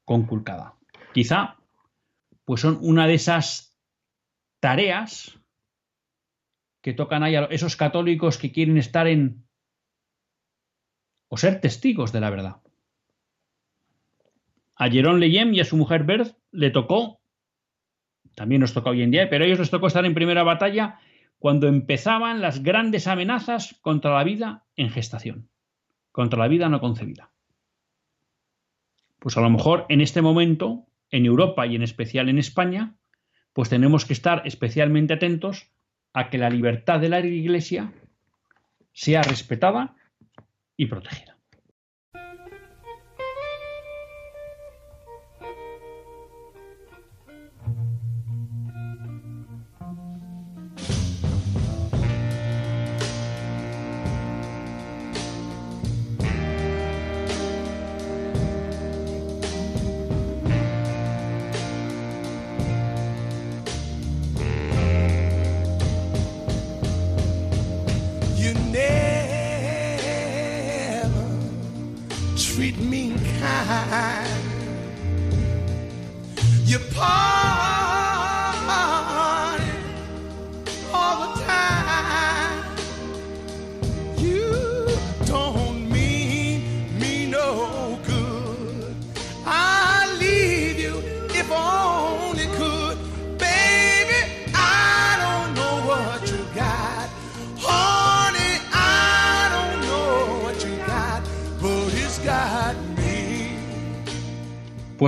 [0.06, 0.76] conculcada.
[1.14, 1.58] Quizá
[2.46, 3.78] pues son una de esas
[4.60, 5.40] tareas
[6.82, 9.46] que tocan ahí a esos católicos que quieren estar en
[11.30, 12.62] o ser testigos de la verdad.
[14.76, 17.22] A Jerón Leyem y a su mujer Bert le tocó,
[18.36, 21.00] también nos toca hoy en día, pero a ellos les tocó estar en primera batalla
[21.40, 25.50] cuando empezaban las grandes amenazas contra la vida en gestación,
[26.12, 27.33] contra la vida no concebida.
[29.24, 32.98] Pues a lo mejor en este momento en Europa y en especial en España,
[33.54, 35.72] pues tenemos que estar especialmente atentos
[36.12, 37.94] a que la libertad de la Iglesia
[38.92, 39.96] sea respetada
[40.76, 41.33] y protegida.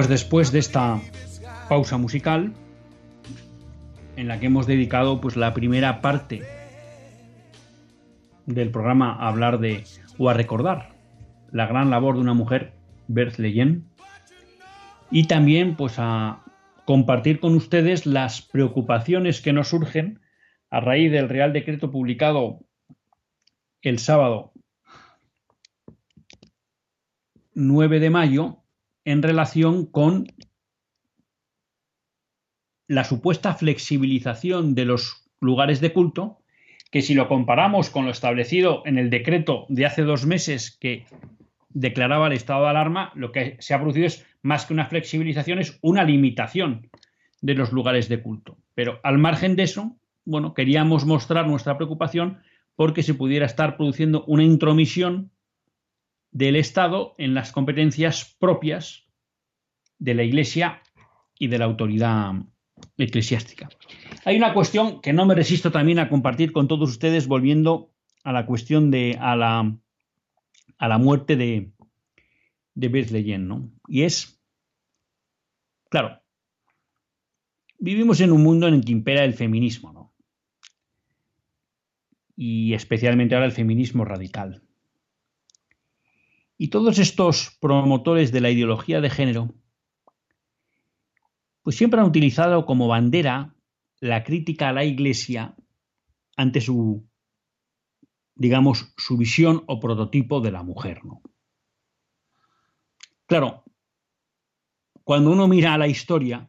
[0.07, 1.01] Después de esta
[1.67, 2.53] pausa musical,
[4.15, 6.43] en la que hemos dedicado pues la primera parte
[8.45, 9.83] del programa a hablar de
[10.17, 10.95] o a recordar
[11.51, 12.73] la gran labor de una mujer,
[13.07, 13.89] Berth Leyen,
[15.09, 16.43] y también pues a
[16.85, 20.19] compartir con ustedes las preocupaciones que nos surgen
[20.69, 22.59] a raíz del Real Decreto publicado
[23.81, 24.53] el sábado
[27.53, 28.64] 9 de mayo
[29.05, 30.27] en relación con
[32.87, 36.39] la supuesta flexibilización de los lugares de culto,
[36.91, 41.05] que si lo comparamos con lo establecido en el decreto de hace dos meses que
[41.69, 45.59] declaraba el estado de alarma, lo que se ha producido es más que una flexibilización,
[45.59, 46.89] es una limitación
[47.41, 48.57] de los lugares de culto.
[48.73, 52.39] Pero al margen de eso, bueno, queríamos mostrar nuestra preocupación
[52.75, 55.31] porque se pudiera estar produciendo una intromisión
[56.35, 59.05] del Estado en las competencias propias
[59.99, 60.81] de la Iglesia
[61.39, 62.33] y de la autoridad
[62.97, 63.69] eclesiástica.
[64.25, 67.93] Hay una cuestión que no me resisto también a compartir con todos ustedes, volviendo
[68.25, 69.77] a la cuestión de a la,
[70.77, 71.71] a la muerte de,
[72.73, 73.71] de Bethlehem, ¿no?
[73.87, 74.37] Y es,
[75.87, 76.21] claro,
[77.79, 80.13] vivimos en un mundo en el que impera el feminismo, ¿no?
[82.35, 84.65] Y especialmente ahora el feminismo radical.
[86.57, 89.53] Y todos estos promotores de la ideología de género
[91.65, 93.55] pues siempre han utilizado como bandera
[93.99, 95.55] la crítica a la Iglesia
[96.37, 97.09] ante su,
[98.35, 101.03] digamos, su visión o prototipo de la mujer.
[101.03, 101.23] ¿no?
[103.25, 103.63] Claro,
[105.03, 106.47] cuando uno mira a la historia,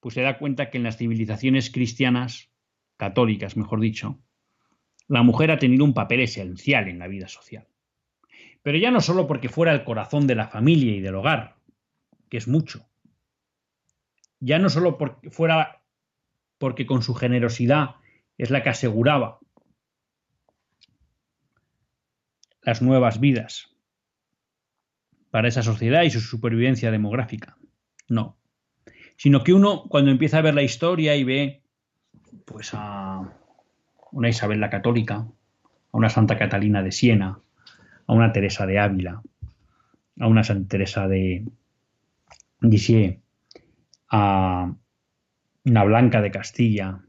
[0.00, 2.50] pues se da cuenta que en las civilizaciones cristianas,
[2.96, 4.22] católicas, mejor dicho,
[5.06, 7.68] la mujer ha tenido un papel esencial en la vida social.
[8.62, 11.56] Pero ya no solo porque fuera el corazón de la familia y del hogar,
[12.28, 12.86] que es mucho,
[14.40, 15.82] ya no solo porque fuera
[16.58, 17.96] porque con su generosidad
[18.38, 19.40] es la que aseguraba
[22.62, 23.74] las nuevas vidas
[25.30, 27.56] para esa sociedad y su supervivencia demográfica.
[28.08, 28.36] No.
[29.16, 31.62] Sino que uno, cuando empieza a ver la historia y ve
[32.44, 33.32] pues a
[34.10, 37.40] una Isabel la Católica, a una Santa Catalina de Siena,
[38.06, 39.22] a una Teresa de Ávila,
[40.20, 41.44] a una Santa Teresa de
[42.60, 43.18] Lisieux,
[44.10, 44.74] a
[45.64, 47.00] una Blanca de Castilla,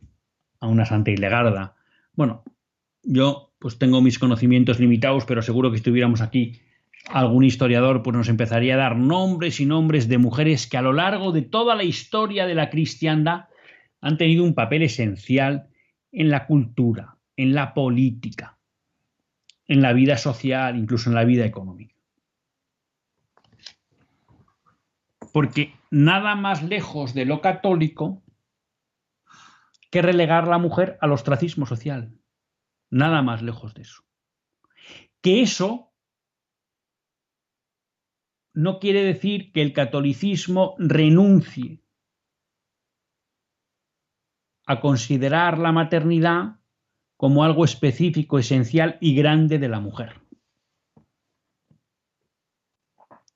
[0.59, 1.75] a una Santa Ilegarda.
[2.13, 2.43] Bueno,
[3.03, 6.59] yo pues tengo mis conocimientos limitados, pero seguro que estuviéramos aquí
[7.09, 10.93] algún historiador pues nos empezaría a dar nombres y nombres de mujeres que a lo
[10.93, 13.45] largo de toda la historia de la cristiandad
[14.01, 15.67] han tenido un papel esencial
[16.11, 18.57] en la cultura, en la política,
[19.73, 21.95] en la vida social, incluso en la vida económica.
[25.33, 28.21] Porque nada más lejos de lo católico
[29.89, 32.15] que relegar a la mujer al ostracismo social.
[32.91, 34.03] Nada más lejos de eso.
[35.21, 35.91] Que eso
[38.53, 41.81] no quiere decir que el catolicismo renuncie
[44.67, 46.59] a considerar la maternidad
[47.23, 50.19] como algo específico, esencial y grande de la mujer.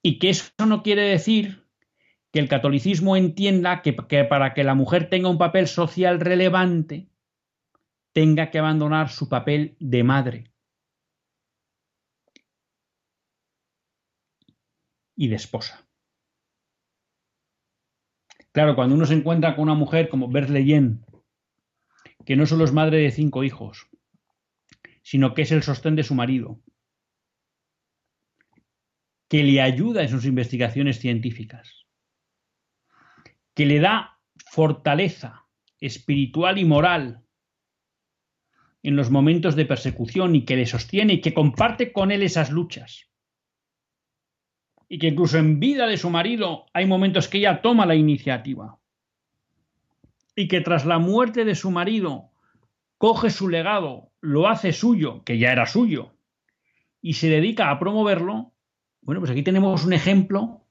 [0.04, 1.66] Y que eso no quiere decir
[2.34, 7.08] que el catolicismo entienda que, para que la mujer tenga un papel social relevante,
[8.14, 10.52] tenga que abandonar su papel de madre
[15.16, 15.88] y de esposa.
[18.52, 21.06] Claro, cuando uno se encuentra con una mujer como Bert Leyen,
[22.28, 23.88] que no solo es madre de cinco hijos,
[25.02, 26.62] sino que es el sostén de su marido,
[29.30, 31.88] que le ayuda en sus investigaciones científicas,
[33.54, 34.20] que le da
[34.52, 35.46] fortaleza
[35.80, 37.24] espiritual y moral
[38.84, 42.52] en los momentos de persecución y que le sostiene y que comparte con él esas
[42.52, 43.10] luchas.
[44.90, 48.77] Y que incluso en vida de su marido hay momentos que ella toma la iniciativa.
[50.38, 52.30] Y que tras la muerte de su marido
[53.00, 56.14] coge su legado, lo hace suyo, que ya era suyo,
[57.02, 58.54] y se dedica a promoverlo,
[59.02, 60.64] bueno, pues aquí tenemos un ejemplo,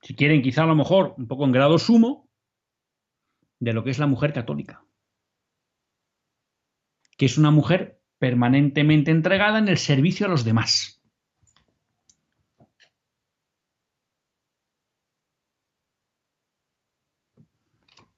[0.00, 2.26] si quieren quizá a lo mejor un poco en grado sumo,
[3.58, 4.82] de lo que es la mujer católica,
[7.18, 11.02] que es una mujer permanentemente entregada en el servicio a los demás.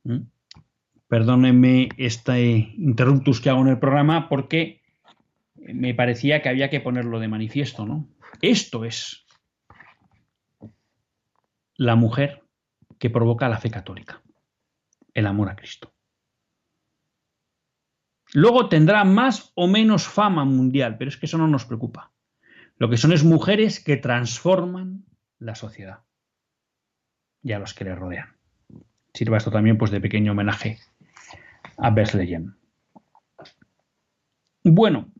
[0.04, 0.32] ¿Mm?
[1.12, 2.40] Perdónenme este
[2.78, 4.80] interruptus que hago en el programa porque
[5.56, 8.08] me parecía que había que ponerlo de manifiesto, ¿no?
[8.40, 9.26] Esto es
[11.74, 12.42] la mujer
[12.98, 14.22] que provoca la fe católica,
[15.12, 15.92] el amor a Cristo.
[18.32, 22.10] Luego tendrá más o menos fama mundial, pero es que eso no nos preocupa.
[22.78, 25.04] Lo que son es mujeres que transforman
[25.38, 26.04] la sociedad
[27.42, 28.34] y a los que le rodean.
[29.12, 30.78] Sirva esto también pues de pequeño homenaje
[31.78, 32.54] a Bethlehem.
[34.64, 35.12] Bueno,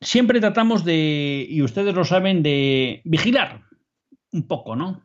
[0.00, 3.62] siempre tratamos de, y ustedes lo saben, de vigilar
[4.32, 5.02] un poco, ¿no?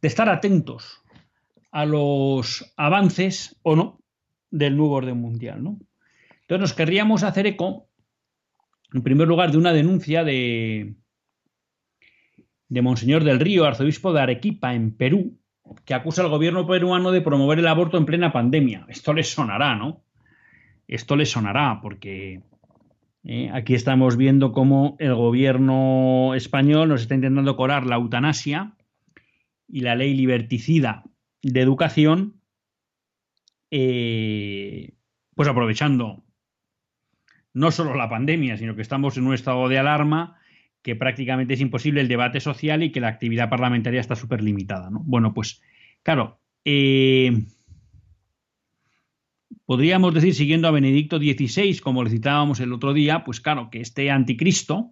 [0.00, 1.02] De estar atentos
[1.70, 4.00] a los avances o no
[4.50, 5.78] del nuevo orden mundial, ¿no?
[6.42, 7.88] Entonces nos querríamos hacer eco,
[8.92, 10.94] en primer lugar, de una denuncia de,
[12.68, 15.38] de Monseñor del Río, arzobispo de Arequipa, en Perú,
[15.84, 18.86] que acusa al gobierno peruano de promover el aborto en plena pandemia.
[18.88, 20.02] Esto les sonará, ¿no?
[20.86, 22.42] Esto les sonará, porque
[23.24, 28.76] eh, aquí estamos viendo cómo el gobierno español nos está intentando corar la eutanasia
[29.66, 31.04] y la ley liberticida
[31.42, 32.40] de educación,
[33.70, 34.94] eh,
[35.34, 36.24] pues aprovechando
[37.54, 40.38] no solo la pandemia, sino que estamos en un estado de alarma
[40.84, 44.90] que prácticamente es imposible el debate social y que la actividad parlamentaria está súper limitada.
[44.90, 45.00] ¿no?
[45.00, 45.62] Bueno, pues
[46.02, 47.42] claro, eh,
[49.64, 53.80] podríamos decir, siguiendo a Benedicto XVI, como le citábamos el otro día, pues claro, que
[53.80, 54.90] este anticristo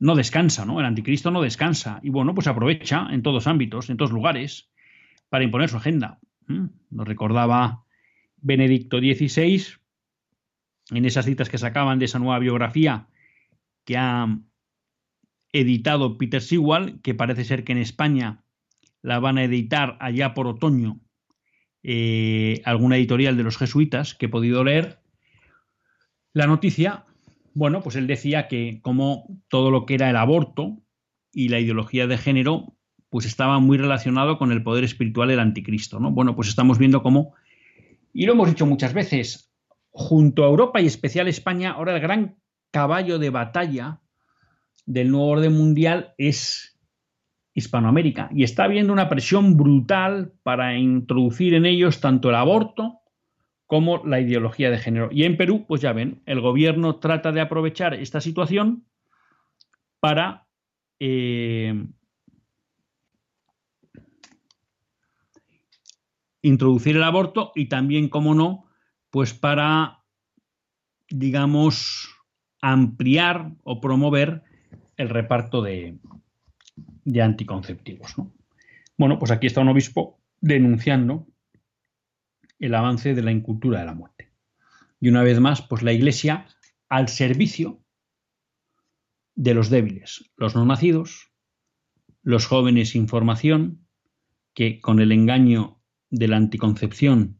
[0.00, 0.80] no descansa, ¿no?
[0.80, 2.00] El anticristo no descansa.
[2.02, 4.72] Y bueno, pues aprovecha en todos ámbitos, en todos lugares,
[5.28, 6.18] para imponer su agenda.
[6.48, 6.66] ¿Mm?
[6.90, 7.84] Nos recordaba
[8.38, 9.62] Benedicto XVI
[10.90, 13.06] en esas citas que sacaban de esa nueva biografía
[13.84, 14.26] que ha
[15.52, 18.44] editado Peter Sewell, que parece ser que en España
[19.02, 21.00] la van a editar allá por otoño
[21.82, 25.00] eh, alguna editorial de los jesuitas que he podido leer.
[26.32, 27.06] La noticia,
[27.54, 30.78] bueno, pues él decía que como todo lo que era el aborto
[31.32, 32.76] y la ideología de género,
[33.08, 36.10] pues estaba muy relacionado con el poder espiritual del anticristo, ¿no?
[36.12, 37.34] Bueno, pues estamos viendo cómo,
[38.12, 39.52] y lo hemos dicho muchas veces,
[39.90, 42.36] junto a Europa y especial España, ahora el gran
[42.70, 44.00] caballo de batalla
[44.86, 46.78] del nuevo orden mundial es
[47.54, 53.00] Hispanoamérica y está habiendo una presión brutal para introducir en ellos tanto el aborto
[53.66, 55.10] como la ideología de género.
[55.12, 58.84] Y en Perú, pues ya ven, el gobierno trata de aprovechar esta situación
[60.00, 60.48] para
[60.98, 61.86] eh,
[66.42, 68.64] introducir el aborto y también, como no,
[69.10, 70.02] pues para,
[71.08, 72.08] digamos,
[72.60, 74.42] ampliar o promover
[75.00, 75.98] el reparto de,
[77.04, 78.14] de anticonceptivos.
[78.98, 81.26] Bueno, pues aquí está un obispo denunciando
[82.58, 84.32] el avance de la incultura de la muerte.
[85.00, 86.46] Y una vez más, pues la Iglesia
[86.90, 87.82] al servicio
[89.34, 91.32] de los débiles, los no nacidos,
[92.22, 93.86] los jóvenes sin formación,
[94.52, 95.80] que con el engaño
[96.10, 97.38] de la anticoncepción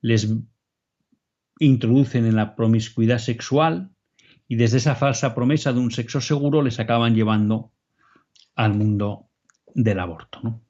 [0.00, 0.34] les
[1.60, 3.95] introducen en la promiscuidad sexual,
[4.48, 7.72] y desde esa falsa promesa de un sexo seguro les acaban llevando
[8.54, 9.28] al mundo
[9.74, 10.62] del aborto.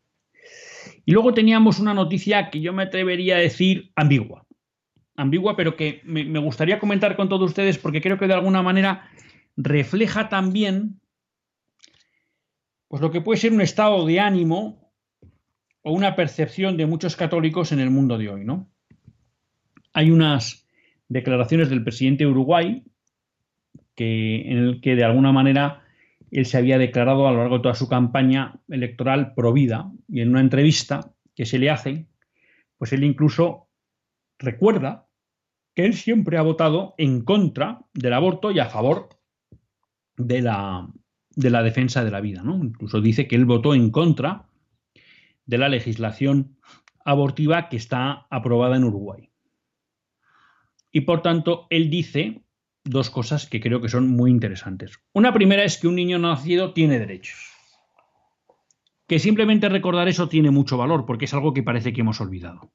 [1.05, 4.47] Y luego teníamos una noticia que yo me atrevería a decir ambigua.
[5.15, 8.63] Ambigua, pero que me, me gustaría comentar con todos ustedes porque creo que de alguna
[8.63, 9.09] manera
[9.57, 11.01] refleja también
[12.89, 14.93] pues lo que puede ser un estado de ánimo
[15.83, 18.71] o una percepción de muchos católicos en el mundo de hoy, ¿no?
[19.93, 20.67] Hay unas
[21.09, 22.85] declaraciones del presidente de Uruguay,
[23.97, 25.83] que, en el que de alguna manera
[26.31, 30.21] él se había declarado a lo largo de toda su campaña electoral pro vida y
[30.21, 32.07] en una entrevista que se le hace,
[32.79, 33.69] pues él incluso
[34.39, 35.09] recuerda
[35.75, 39.09] que él siempre ha votado en contra del aborto y a favor
[40.17, 40.89] de la,
[41.31, 42.43] de la defensa de la vida.
[42.43, 42.57] ¿no?
[42.57, 44.49] Incluso dice que él votó en contra
[45.45, 46.59] de la legislación
[47.05, 49.31] abortiva que está aprobada en Uruguay.
[50.91, 52.46] Y por tanto, él dice
[52.87, 54.99] dos cosas que creo que son muy interesantes.
[55.13, 57.53] Una primera es que un niño nacido tiene derechos.
[59.07, 62.73] Que simplemente recordar eso tiene mucho valor porque es algo que parece que hemos olvidado.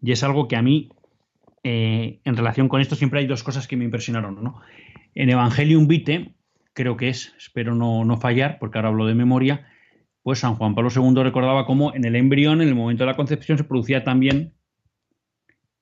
[0.00, 0.88] Y es algo que a mí,
[1.62, 4.42] eh, en relación con esto, siempre hay dos cosas que me impresionaron.
[4.42, 4.60] ¿no?
[5.14, 6.34] En Evangelium Vitae,
[6.72, 9.71] creo que es, espero no, no fallar, porque ahora hablo de memoria,
[10.22, 13.16] pues San Juan Pablo II recordaba cómo en el embrión, en el momento de la
[13.16, 14.54] concepción, se producía también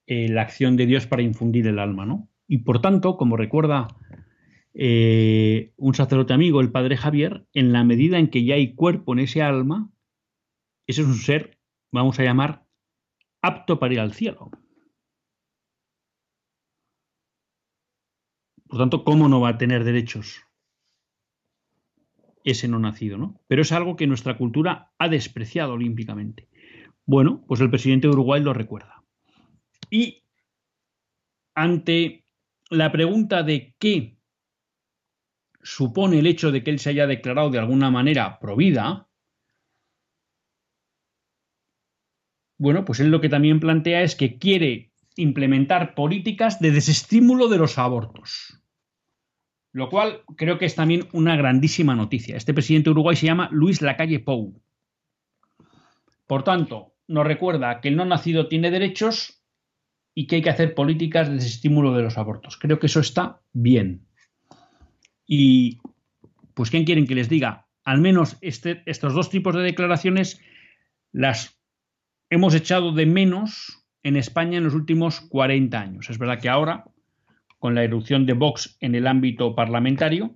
[0.06, 2.28] eh, la acción de Dios para infundir el alma, ¿no?
[2.46, 3.88] Y por tanto, como recuerda
[4.74, 9.12] eh, un sacerdote amigo, el padre Javier, en la medida en que ya hay cuerpo
[9.12, 9.90] en ese alma,
[10.86, 11.58] ese es un ser,
[11.92, 12.66] vamos a llamar,
[13.42, 14.50] apto para ir al cielo.
[18.68, 20.42] Por tanto, ¿cómo no va a tener derechos
[22.44, 23.40] ese no nacido, ¿no?
[23.46, 26.48] Pero es algo que nuestra cultura ha despreciado olímpicamente.
[27.06, 29.02] Bueno, pues el presidente de Uruguay lo recuerda.
[29.90, 30.22] Y
[31.54, 32.24] ante
[32.70, 34.16] la pregunta de qué
[35.62, 39.08] supone el hecho de que él se haya declarado de alguna manera provida,
[42.58, 47.58] bueno, pues él lo que también plantea es que quiere implementar políticas de desestímulo de
[47.58, 48.62] los abortos.
[49.72, 52.36] Lo cual creo que es también una grandísima noticia.
[52.36, 54.60] Este presidente de Uruguay se llama Luis Lacalle Pou.
[56.26, 59.42] Por tanto, nos recuerda que el no nacido tiene derechos
[60.14, 62.56] y que hay que hacer políticas de desestímulo de los abortos.
[62.56, 64.06] Creo que eso está bien.
[65.26, 65.80] Y,
[66.54, 67.68] pues, ¿quién quieren que les diga?
[67.84, 70.40] Al menos este, estos dos tipos de declaraciones
[71.12, 71.60] las
[72.28, 76.10] hemos echado de menos en España en los últimos 40 años.
[76.10, 76.84] Es verdad que ahora
[77.60, 80.34] con la erupción de Vox en el ámbito parlamentario,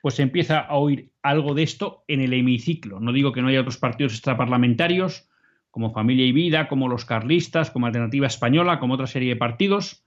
[0.00, 3.00] pues se empieza a oír algo de esto en el hemiciclo.
[3.00, 5.28] No digo que no haya otros partidos extraparlamentarios,
[5.70, 10.04] como Familia y Vida, como los carlistas, como Alternativa Española, como otra serie de partidos,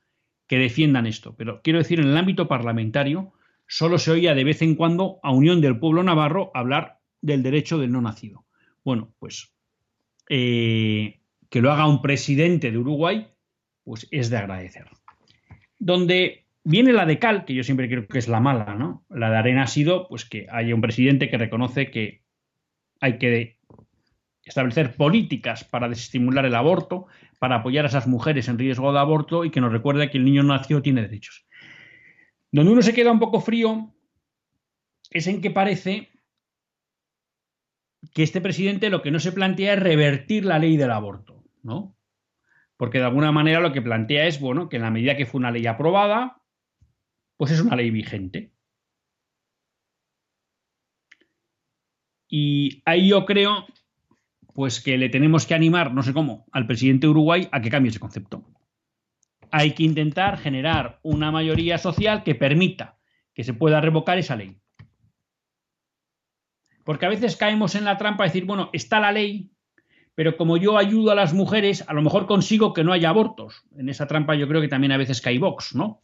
[0.48, 1.36] que defiendan esto.
[1.36, 3.34] Pero quiero decir, en el ámbito parlamentario,
[3.68, 7.78] solo se oía de vez en cuando a Unión del Pueblo Navarro hablar del derecho
[7.78, 8.46] del no nacido.
[8.84, 9.54] Bueno, pues
[10.30, 13.28] eh, que lo haga un presidente de Uruguay,
[13.84, 14.88] pues es de agradecer.
[15.80, 19.06] Donde Viene la de Cal, que yo siempre creo que es la mala, ¿no?
[19.10, 22.24] La de Arena ha sido pues que haya un presidente que reconoce que
[23.00, 23.60] hay que
[24.44, 27.06] establecer políticas para desestimular el aborto,
[27.38, 30.26] para apoyar a esas mujeres en riesgo de aborto y que nos recuerde que el
[30.26, 31.46] niño nacido tiene derechos.
[32.52, 33.94] Donde uno se queda un poco frío
[35.12, 36.10] es en que parece
[38.12, 41.96] que este presidente lo que no se plantea es revertir la ley del aborto, ¿no?
[42.76, 45.38] Porque de alguna manera lo que plantea es, bueno, que en la medida que fue
[45.38, 46.42] una ley aprobada,
[47.38, 48.52] pues es una ley vigente.
[52.28, 53.66] Y ahí yo creo,
[54.54, 57.70] pues que le tenemos que animar, no sé cómo, al presidente de Uruguay a que
[57.70, 58.44] cambie ese concepto.
[59.52, 62.98] Hay que intentar generar una mayoría social que permita
[63.34, 64.58] que se pueda revocar esa ley.
[66.84, 69.52] Porque a veces caemos en la trampa de decir, bueno, está la ley,
[70.14, 73.64] pero como yo ayudo a las mujeres, a lo mejor consigo que no haya abortos.
[73.78, 76.02] En esa trampa yo creo que también a veces cae Vox, ¿no?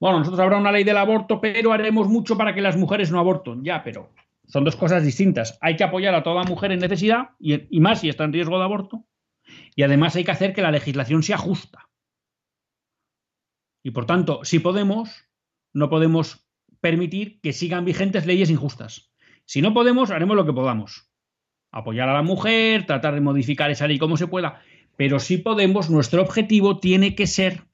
[0.00, 3.18] Bueno, nosotros habrá una ley del aborto, pero haremos mucho para que las mujeres no
[3.18, 3.62] aborten.
[3.62, 4.14] Ya, pero
[4.48, 5.58] son dos cosas distintas.
[5.60, 8.64] Hay que apoyar a toda mujer en necesidad y, más si está en riesgo de
[8.64, 9.04] aborto.
[9.76, 11.90] Y además hay que hacer que la legislación sea justa.
[13.82, 15.28] Y por tanto, si podemos,
[15.74, 16.48] no podemos
[16.80, 19.12] permitir que sigan vigentes leyes injustas.
[19.44, 21.10] Si no podemos, haremos lo que podamos.
[21.72, 24.62] Apoyar a la mujer, tratar de modificar esa ley como se pueda.
[24.96, 27.69] Pero si podemos, nuestro objetivo tiene que ser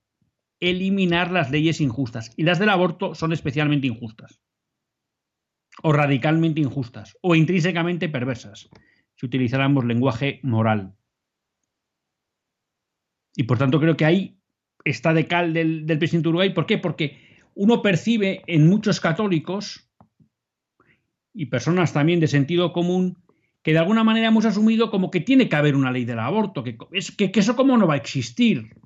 [0.60, 2.32] eliminar las leyes injustas.
[2.36, 4.40] Y las del aborto son especialmente injustas.
[5.82, 7.16] O radicalmente injustas.
[7.22, 8.68] O intrínsecamente perversas.
[9.14, 10.94] Si utilizáramos lenguaje moral.
[13.34, 14.40] Y por tanto creo que ahí
[14.84, 16.50] está de cal del, presidente Uruguay.
[16.50, 16.78] ¿Por qué?
[16.78, 17.18] Porque
[17.54, 19.90] uno percibe en muchos católicos
[21.34, 23.18] y personas también de sentido común
[23.62, 26.62] que de alguna manera hemos asumido como que tiene que haber una ley del aborto,
[26.62, 28.76] que, que eso como no va a existir.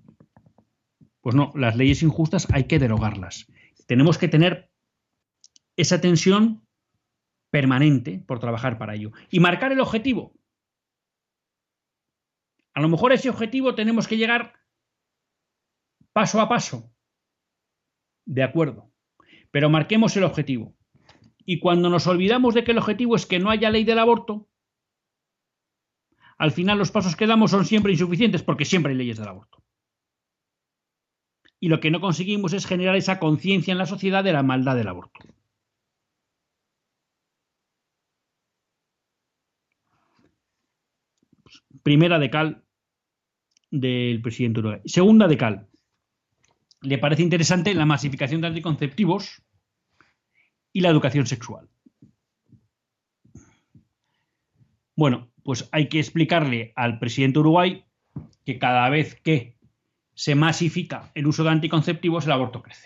[1.21, 3.47] Pues no, las leyes injustas hay que derogarlas.
[3.87, 4.71] Tenemos que tener
[5.77, 6.67] esa tensión
[7.51, 9.11] permanente por trabajar para ello.
[9.31, 10.35] Y marcar el objetivo.
[12.75, 14.55] A lo mejor ese objetivo tenemos que llegar
[16.13, 16.93] paso a paso.
[18.25, 18.91] De acuerdo.
[19.51, 20.77] Pero marquemos el objetivo.
[21.45, 24.49] Y cuando nos olvidamos de que el objetivo es que no haya ley del aborto,
[26.39, 29.63] al final los pasos que damos son siempre insuficientes porque siempre hay leyes del aborto
[31.61, 34.75] y lo que no conseguimos es generar esa conciencia en la sociedad de la maldad
[34.77, 35.21] del aborto.
[41.83, 42.65] Primera de cal
[43.71, 44.81] del presidente Uruguay.
[44.87, 45.69] Segunda de cal.
[46.83, 49.43] Le parece interesante la masificación de anticonceptivos
[50.73, 51.69] y la educación sexual.
[54.97, 57.85] Bueno, pues hay que explicarle al presidente Uruguay
[58.45, 59.60] que cada vez que
[60.21, 62.85] se masifica el uso de anticonceptivos, el aborto crece.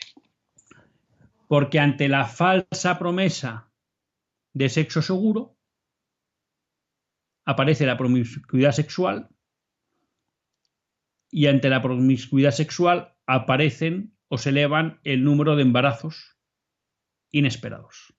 [1.49, 3.73] Porque ante la falsa promesa
[4.53, 5.59] de sexo seguro,
[7.45, 9.31] aparece la promiscuidad sexual
[11.29, 16.39] y ante la promiscuidad sexual aparecen o se elevan el número de embarazos
[17.33, 18.15] inesperados.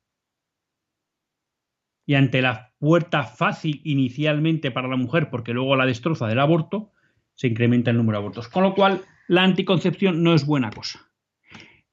[2.06, 6.92] Y ante la puerta fácil inicialmente para la mujer, porque luego la destroza del aborto,
[7.36, 8.48] se incrementa el número de abortos.
[8.48, 11.12] Con lo cual, la anticoncepción no es buena cosa.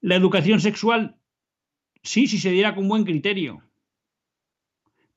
[0.00, 1.16] La educación sexual,
[2.02, 3.62] sí, si se diera con buen criterio,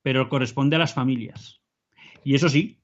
[0.01, 1.61] pero corresponde a las familias.
[2.23, 2.79] Y eso sí,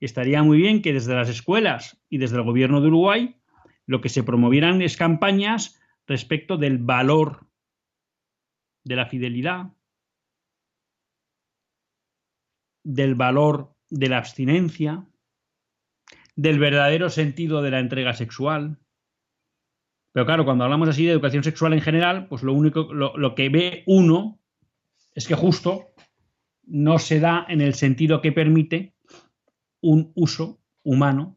[0.00, 3.36] estaría muy bien que desde las escuelas y desde el gobierno de Uruguay
[3.86, 7.46] lo que se promovieran es campañas respecto del valor
[8.82, 9.72] de la fidelidad,
[12.82, 15.06] del valor de la abstinencia,
[16.36, 18.78] del verdadero sentido de la entrega sexual.
[20.12, 23.34] Pero claro, cuando hablamos así de educación sexual en general, pues lo único, lo, lo
[23.34, 24.40] que ve uno
[25.14, 25.94] es que justo
[26.66, 28.94] no se da en el sentido que permite
[29.80, 31.36] un uso humano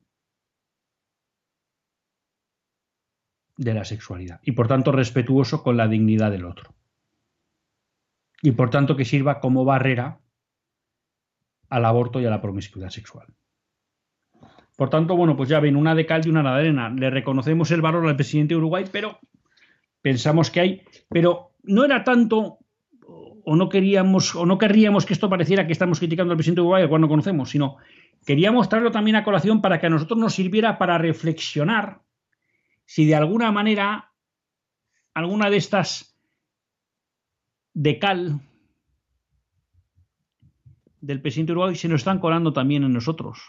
[3.57, 6.75] de la sexualidad y por tanto respetuoso con la dignidad del otro.
[8.41, 10.21] Y por tanto que sirva como barrera
[11.69, 13.27] al aborto y a la promiscuidad sexual.
[14.77, 16.89] Por tanto, bueno, pues ya ven, una de cal y una de arena.
[16.89, 19.19] Le reconocemos el valor al presidente de Uruguay, pero
[20.01, 20.81] pensamos que hay.
[21.09, 22.59] Pero no era tanto,
[23.43, 26.61] o no queríamos, o no querríamos que esto pareciera que estamos criticando al presidente de
[26.61, 27.77] Uruguay, al cual no conocemos, sino
[28.23, 32.01] queríamos traerlo también a colación para que a nosotros nos sirviera para reflexionar
[32.85, 34.11] si de alguna manera
[35.15, 36.15] alguna de estas
[37.73, 38.41] de cal
[41.01, 43.39] del presidente de Uruguay se nos están colando también en nosotros,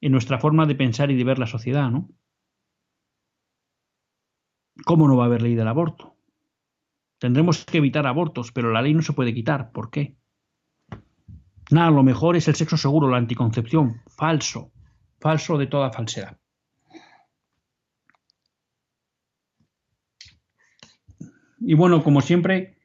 [0.00, 2.08] en nuestra forma de pensar y de ver la sociedad, ¿no?
[4.84, 6.16] ¿Cómo no va a haber ley del aborto?
[7.18, 9.72] Tendremos que evitar abortos, pero la ley no se puede quitar.
[9.72, 10.16] ¿Por qué?
[11.70, 14.00] Nada, lo mejor es el sexo seguro, la anticoncepción.
[14.06, 14.72] Falso.
[15.20, 16.38] Falso de toda falsedad.
[21.60, 22.78] Y bueno, como siempre,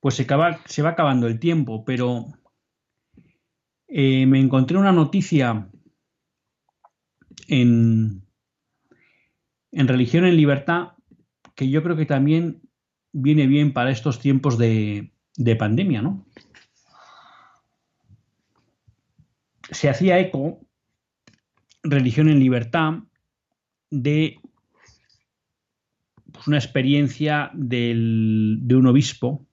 [0.00, 2.26] pues se, va acabando el tiempo, pero
[3.88, 5.70] eh, me encontré una noticia
[7.48, 8.22] en,
[9.72, 10.92] Religión en Libertad
[11.54, 12.62] que yo creo que también
[13.12, 16.24] viene bien para estos tiempos de, de pandemia, ¿no?
[19.70, 20.60] Se hacía eco,
[21.82, 23.00] Religión en Libertad,
[23.90, 24.40] de
[26.32, 29.46] pues, una experiencia del, de un obispo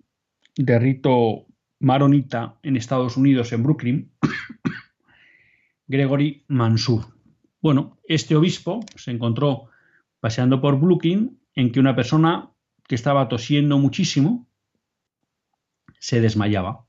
[0.56, 1.48] de rito
[1.80, 4.12] maronita en Estados Unidos, en Brooklyn,
[5.88, 7.15] Gregory Mansur.
[7.66, 9.72] Bueno, este obispo se encontró
[10.20, 12.52] paseando por Brooklyn en que una persona
[12.88, 14.48] que estaba tosiendo muchísimo
[15.98, 16.86] se desmayaba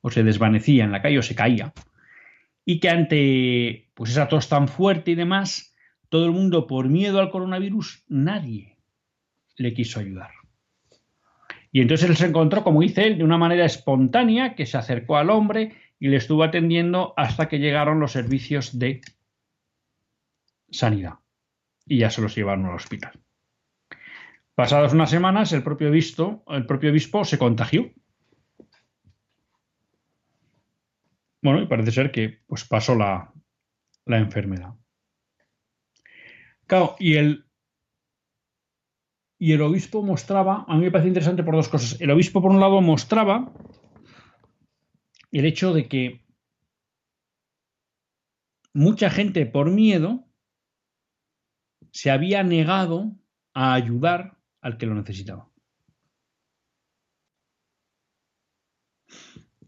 [0.00, 1.72] o se desvanecía en la calle o se caía.
[2.64, 5.74] Y que ante pues esa tos tan fuerte y demás
[6.08, 8.78] todo el mundo por miedo al coronavirus nadie
[9.56, 10.30] le quiso ayudar.
[11.72, 15.16] Y entonces él se encontró, como dice él, de una manera espontánea, que se acercó
[15.16, 19.00] al hombre y le estuvo atendiendo hasta que llegaron los servicios de
[20.70, 21.14] sanidad.
[21.86, 23.20] Y ya se los llevaron al hospital.
[24.54, 27.92] Pasadas unas semanas, el propio, obispo, se contagió.
[31.40, 33.32] Bueno, y parece ser que pues, pasó la,
[34.04, 34.74] la enfermedad.
[36.66, 37.48] Claro, y el
[39.38, 42.00] y el obispo mostraba, a mí me parece interesante por dos cosas.
[42.00, 43.52] El obispo, por un lado, mostraba
[45.30, 46.26] el hecho de que
[48.72, 50.27] mucha gente por miedo
[51.90, 53.12] se había negado
[53.54, 55.48] a ayudar al que lo necesitaba.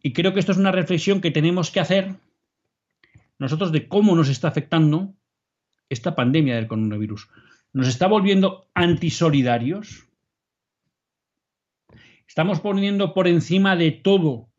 [0.02, 2.16] Y creo que esto es una reflexión que tenemos que hacer
[3.38, 5.14] nosotros de cómo nos está afectando
[5.88, 7.28] esta pandemia del coronavirus
[7.72, 10.08] nos está volviendo antisolidarios.
[12.26, 14.50] Estamos poniendo por encima de todo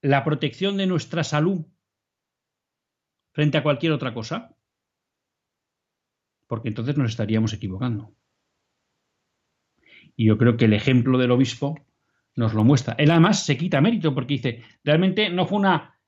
[0.00, 1.64] la protección de nuestra salud
[3.32, 4.56] frente a cualquier otra cosa.
[6.52, 8.14] Porque entonces nos estaríamos equivocando.
[10.16, 11.80] Y yo creo que el ejemplo del obispo
[12.36, 12.94] nos lo muestra.
[12.98, 15.98] Él además se quita mérito porque dice, realmente no fue una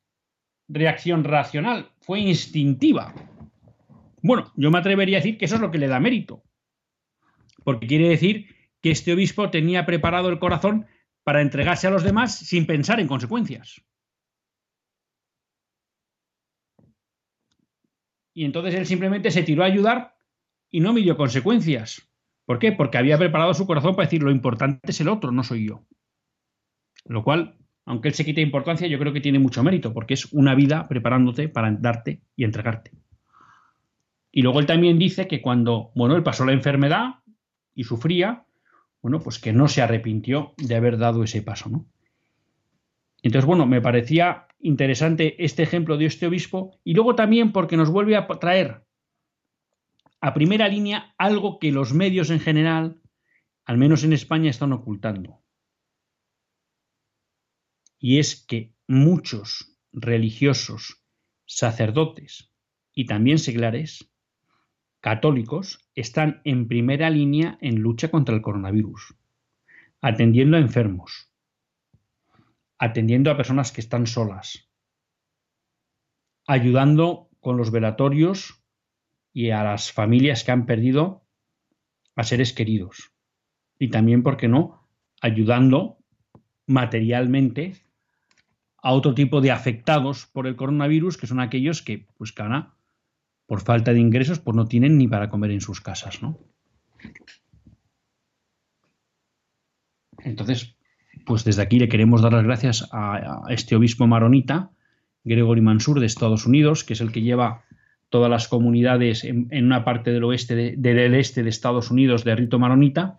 [0.69, 3.15] reacción racional, fue instintiva.
[4.21, 6.45] Bueno, yo me atrevería a decir que eso es lo que le da mérito.
[7.65, 10.85] Porque quiere decir que este obispo tenía preparado el corazón
[11.23, 13.81] para entregarse a los demás sin pensar en consecuencias.
[18.35, 20.14] Y entonces él simplemente se tiró a ayudar
[20.75, 22.11] y no midió consecuencias.
[22.47, 22.73] ¿Por qué?
[22.73, 25.87] Porque había preparado su corazón para decir lo importante es el otro, no soy yo.
[27.05, 30.33] Lo cual, aunque él se quite importancia, yo creo que tiene mucho mérito, porque es
[30.33, 32.91] una vida preparándote para darte y entregarte.
[34.33, 37.21] Y luego él también dice que cuando, bueno, él pasó la enfermedad
[37.73, 38.45] y sufría,
[39.01, 41.87] bueno, pues que no se arrepintió de haber dado ese paso, ¿no?
[43.23, 47.91] Entonces, bueno, me parecía interesante este ejemplo de este obispo y luego también porque nos
[47.91, 48.83] vuelve a traer
[50.25, 52.99] a primera línea algo que los medios en general,
[53.67, 55.45] al menos en España, están ocultando.
[57.99, 61.05] Y es que muchos religiosos,
[61.45, 62.51] sacerdotes
[62.95, 64.11] y también seglares
[65.01, 69.15] católicos están en primera línea en lucha contra el coronavirus,
[70.01, 71.31] atendiendo a enfermos,
[72.79, 74.71] atendiendo a personas que están solas,
[76.47, 78.64] ayudando con los velatorios
[79.35, 81.27] y a las familias que han perdido
[82.17, 83.13] a seres queridos.
[83.79, 84.89] Y también, ¿por qué no?,
[85.21, 85.99] ayudando
[86.67, 87.75] materialmente
[88.83, 92.45] a otro tipo de afectados por el coronavirus, que son aquellos que, pues, que
[93.47, 96.39] por falta de ingresos, pues no tienen ni para comer en sus casas, ¿no?
[100.19, 100.77] Entonces,
[101.27, 104.71] pues desde aquí le queremos dar las gracias a, este obispo maronita,
[105.25, 107.64] Gregory Mansur de Estados Unidos, que es el que lleva
[108.15, 112.61] todas las comunidades en, una parte del oeste del este de Estados Unidos de rito
[112.61, 113.19] maronita,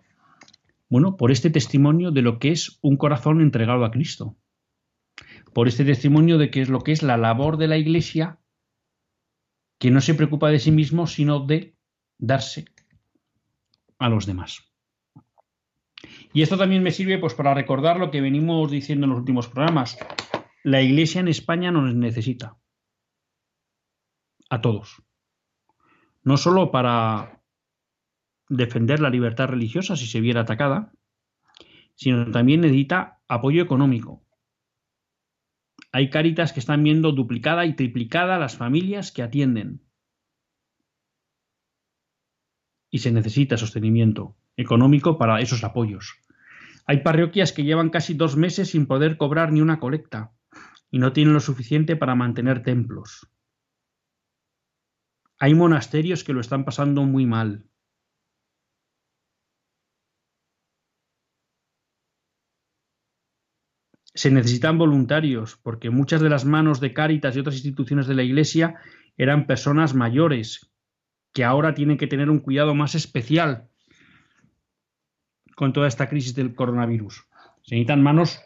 [0.88, 4.38] bueno, por este testimonio de lo que es un corazón entregado a Cristo,
[5.52, 8.38] por este testimonio de que es lo que es la labor de la Iglesia,
[9.78, 11.74] que no se preocupa de sí mismo, sino de
[12.16, 12.64] darse
[13.98, 14.62] a los demás.
[16.32, 19.46] Y esto también me sirve pues, para recordar lo que venimos diciendo en los últimos
[19.48, 19.98] programas.
[20.64, 22.56] La Iglesia en España nos necesita.
[24.48, 25.02] A todos.
[26.22, 27.42] No solo para
[28.48, 30.92] defender la libertad religiosa si se viera atacada,
[31.94, 34.22] sino también necesita apoyo económico.
[35.92, 39.82] Hay caritas que están viendo duplicada y triplicada las familias que atienden.
[42.90, 46.18] Y se necesita sostenimiento económico para esos apoyos.
[46.86, 50.32] Hay parroquias que llevan casi dos meses sin poder cobrar ni una colecta
[50.90, 53.28] y no tienen lo suficiente para mantener templos.
[55.38, 57.66] Hay monasterios que lo están pasando muy mal.
[64.14, 68.22] Se necesitan voluntarios, porque muchas de las manos de Cáritas y otras instituciones de la
[68.22, 68.80] Iglesia
[69.18, 70.72] eran personas mayores,
[71.34, 73.68] que ahora tienen que tener un cuidado más especial
[75.54, 77.26] con toda esta crisis del coronavirus.
[77.62, 78.40] Se necesitan manos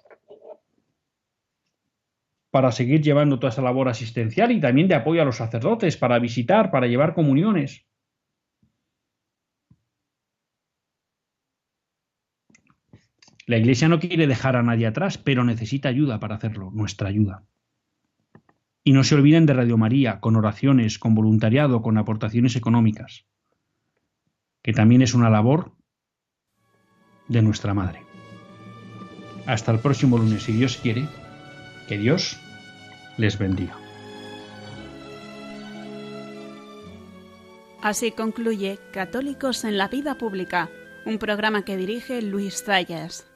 [2.50, 6.18] para seguir llevando toda esa labor asistencial y también de apoyo a los sacerdotes, para
[6.18, 7.86] visitar, para llevar comuniones.
[13.46, 17.44] La Iglesia no quiere dejar a nadie atrás, pero necesita ayuda para hacerlo, nuestra ayuda.
[18.84, 23.26] Y no se olviden de Radio María, con oraciones, con voluntariado, con aportaciones económicas,
[24.62, 25.72] que también es una labor
[27.28, 28.02] de nuestra Madre.
[29.46, 31.08] Hasta el próximo lunes, si Dios quiere,
[31.90, 32.36] que Dios
[33.18, 33.76] les bendiga.
[37.82, 40.70] Así concluye Católicos en la Vida Pública,
[41.04, 43.29] un programa que dirige Luis Zayas.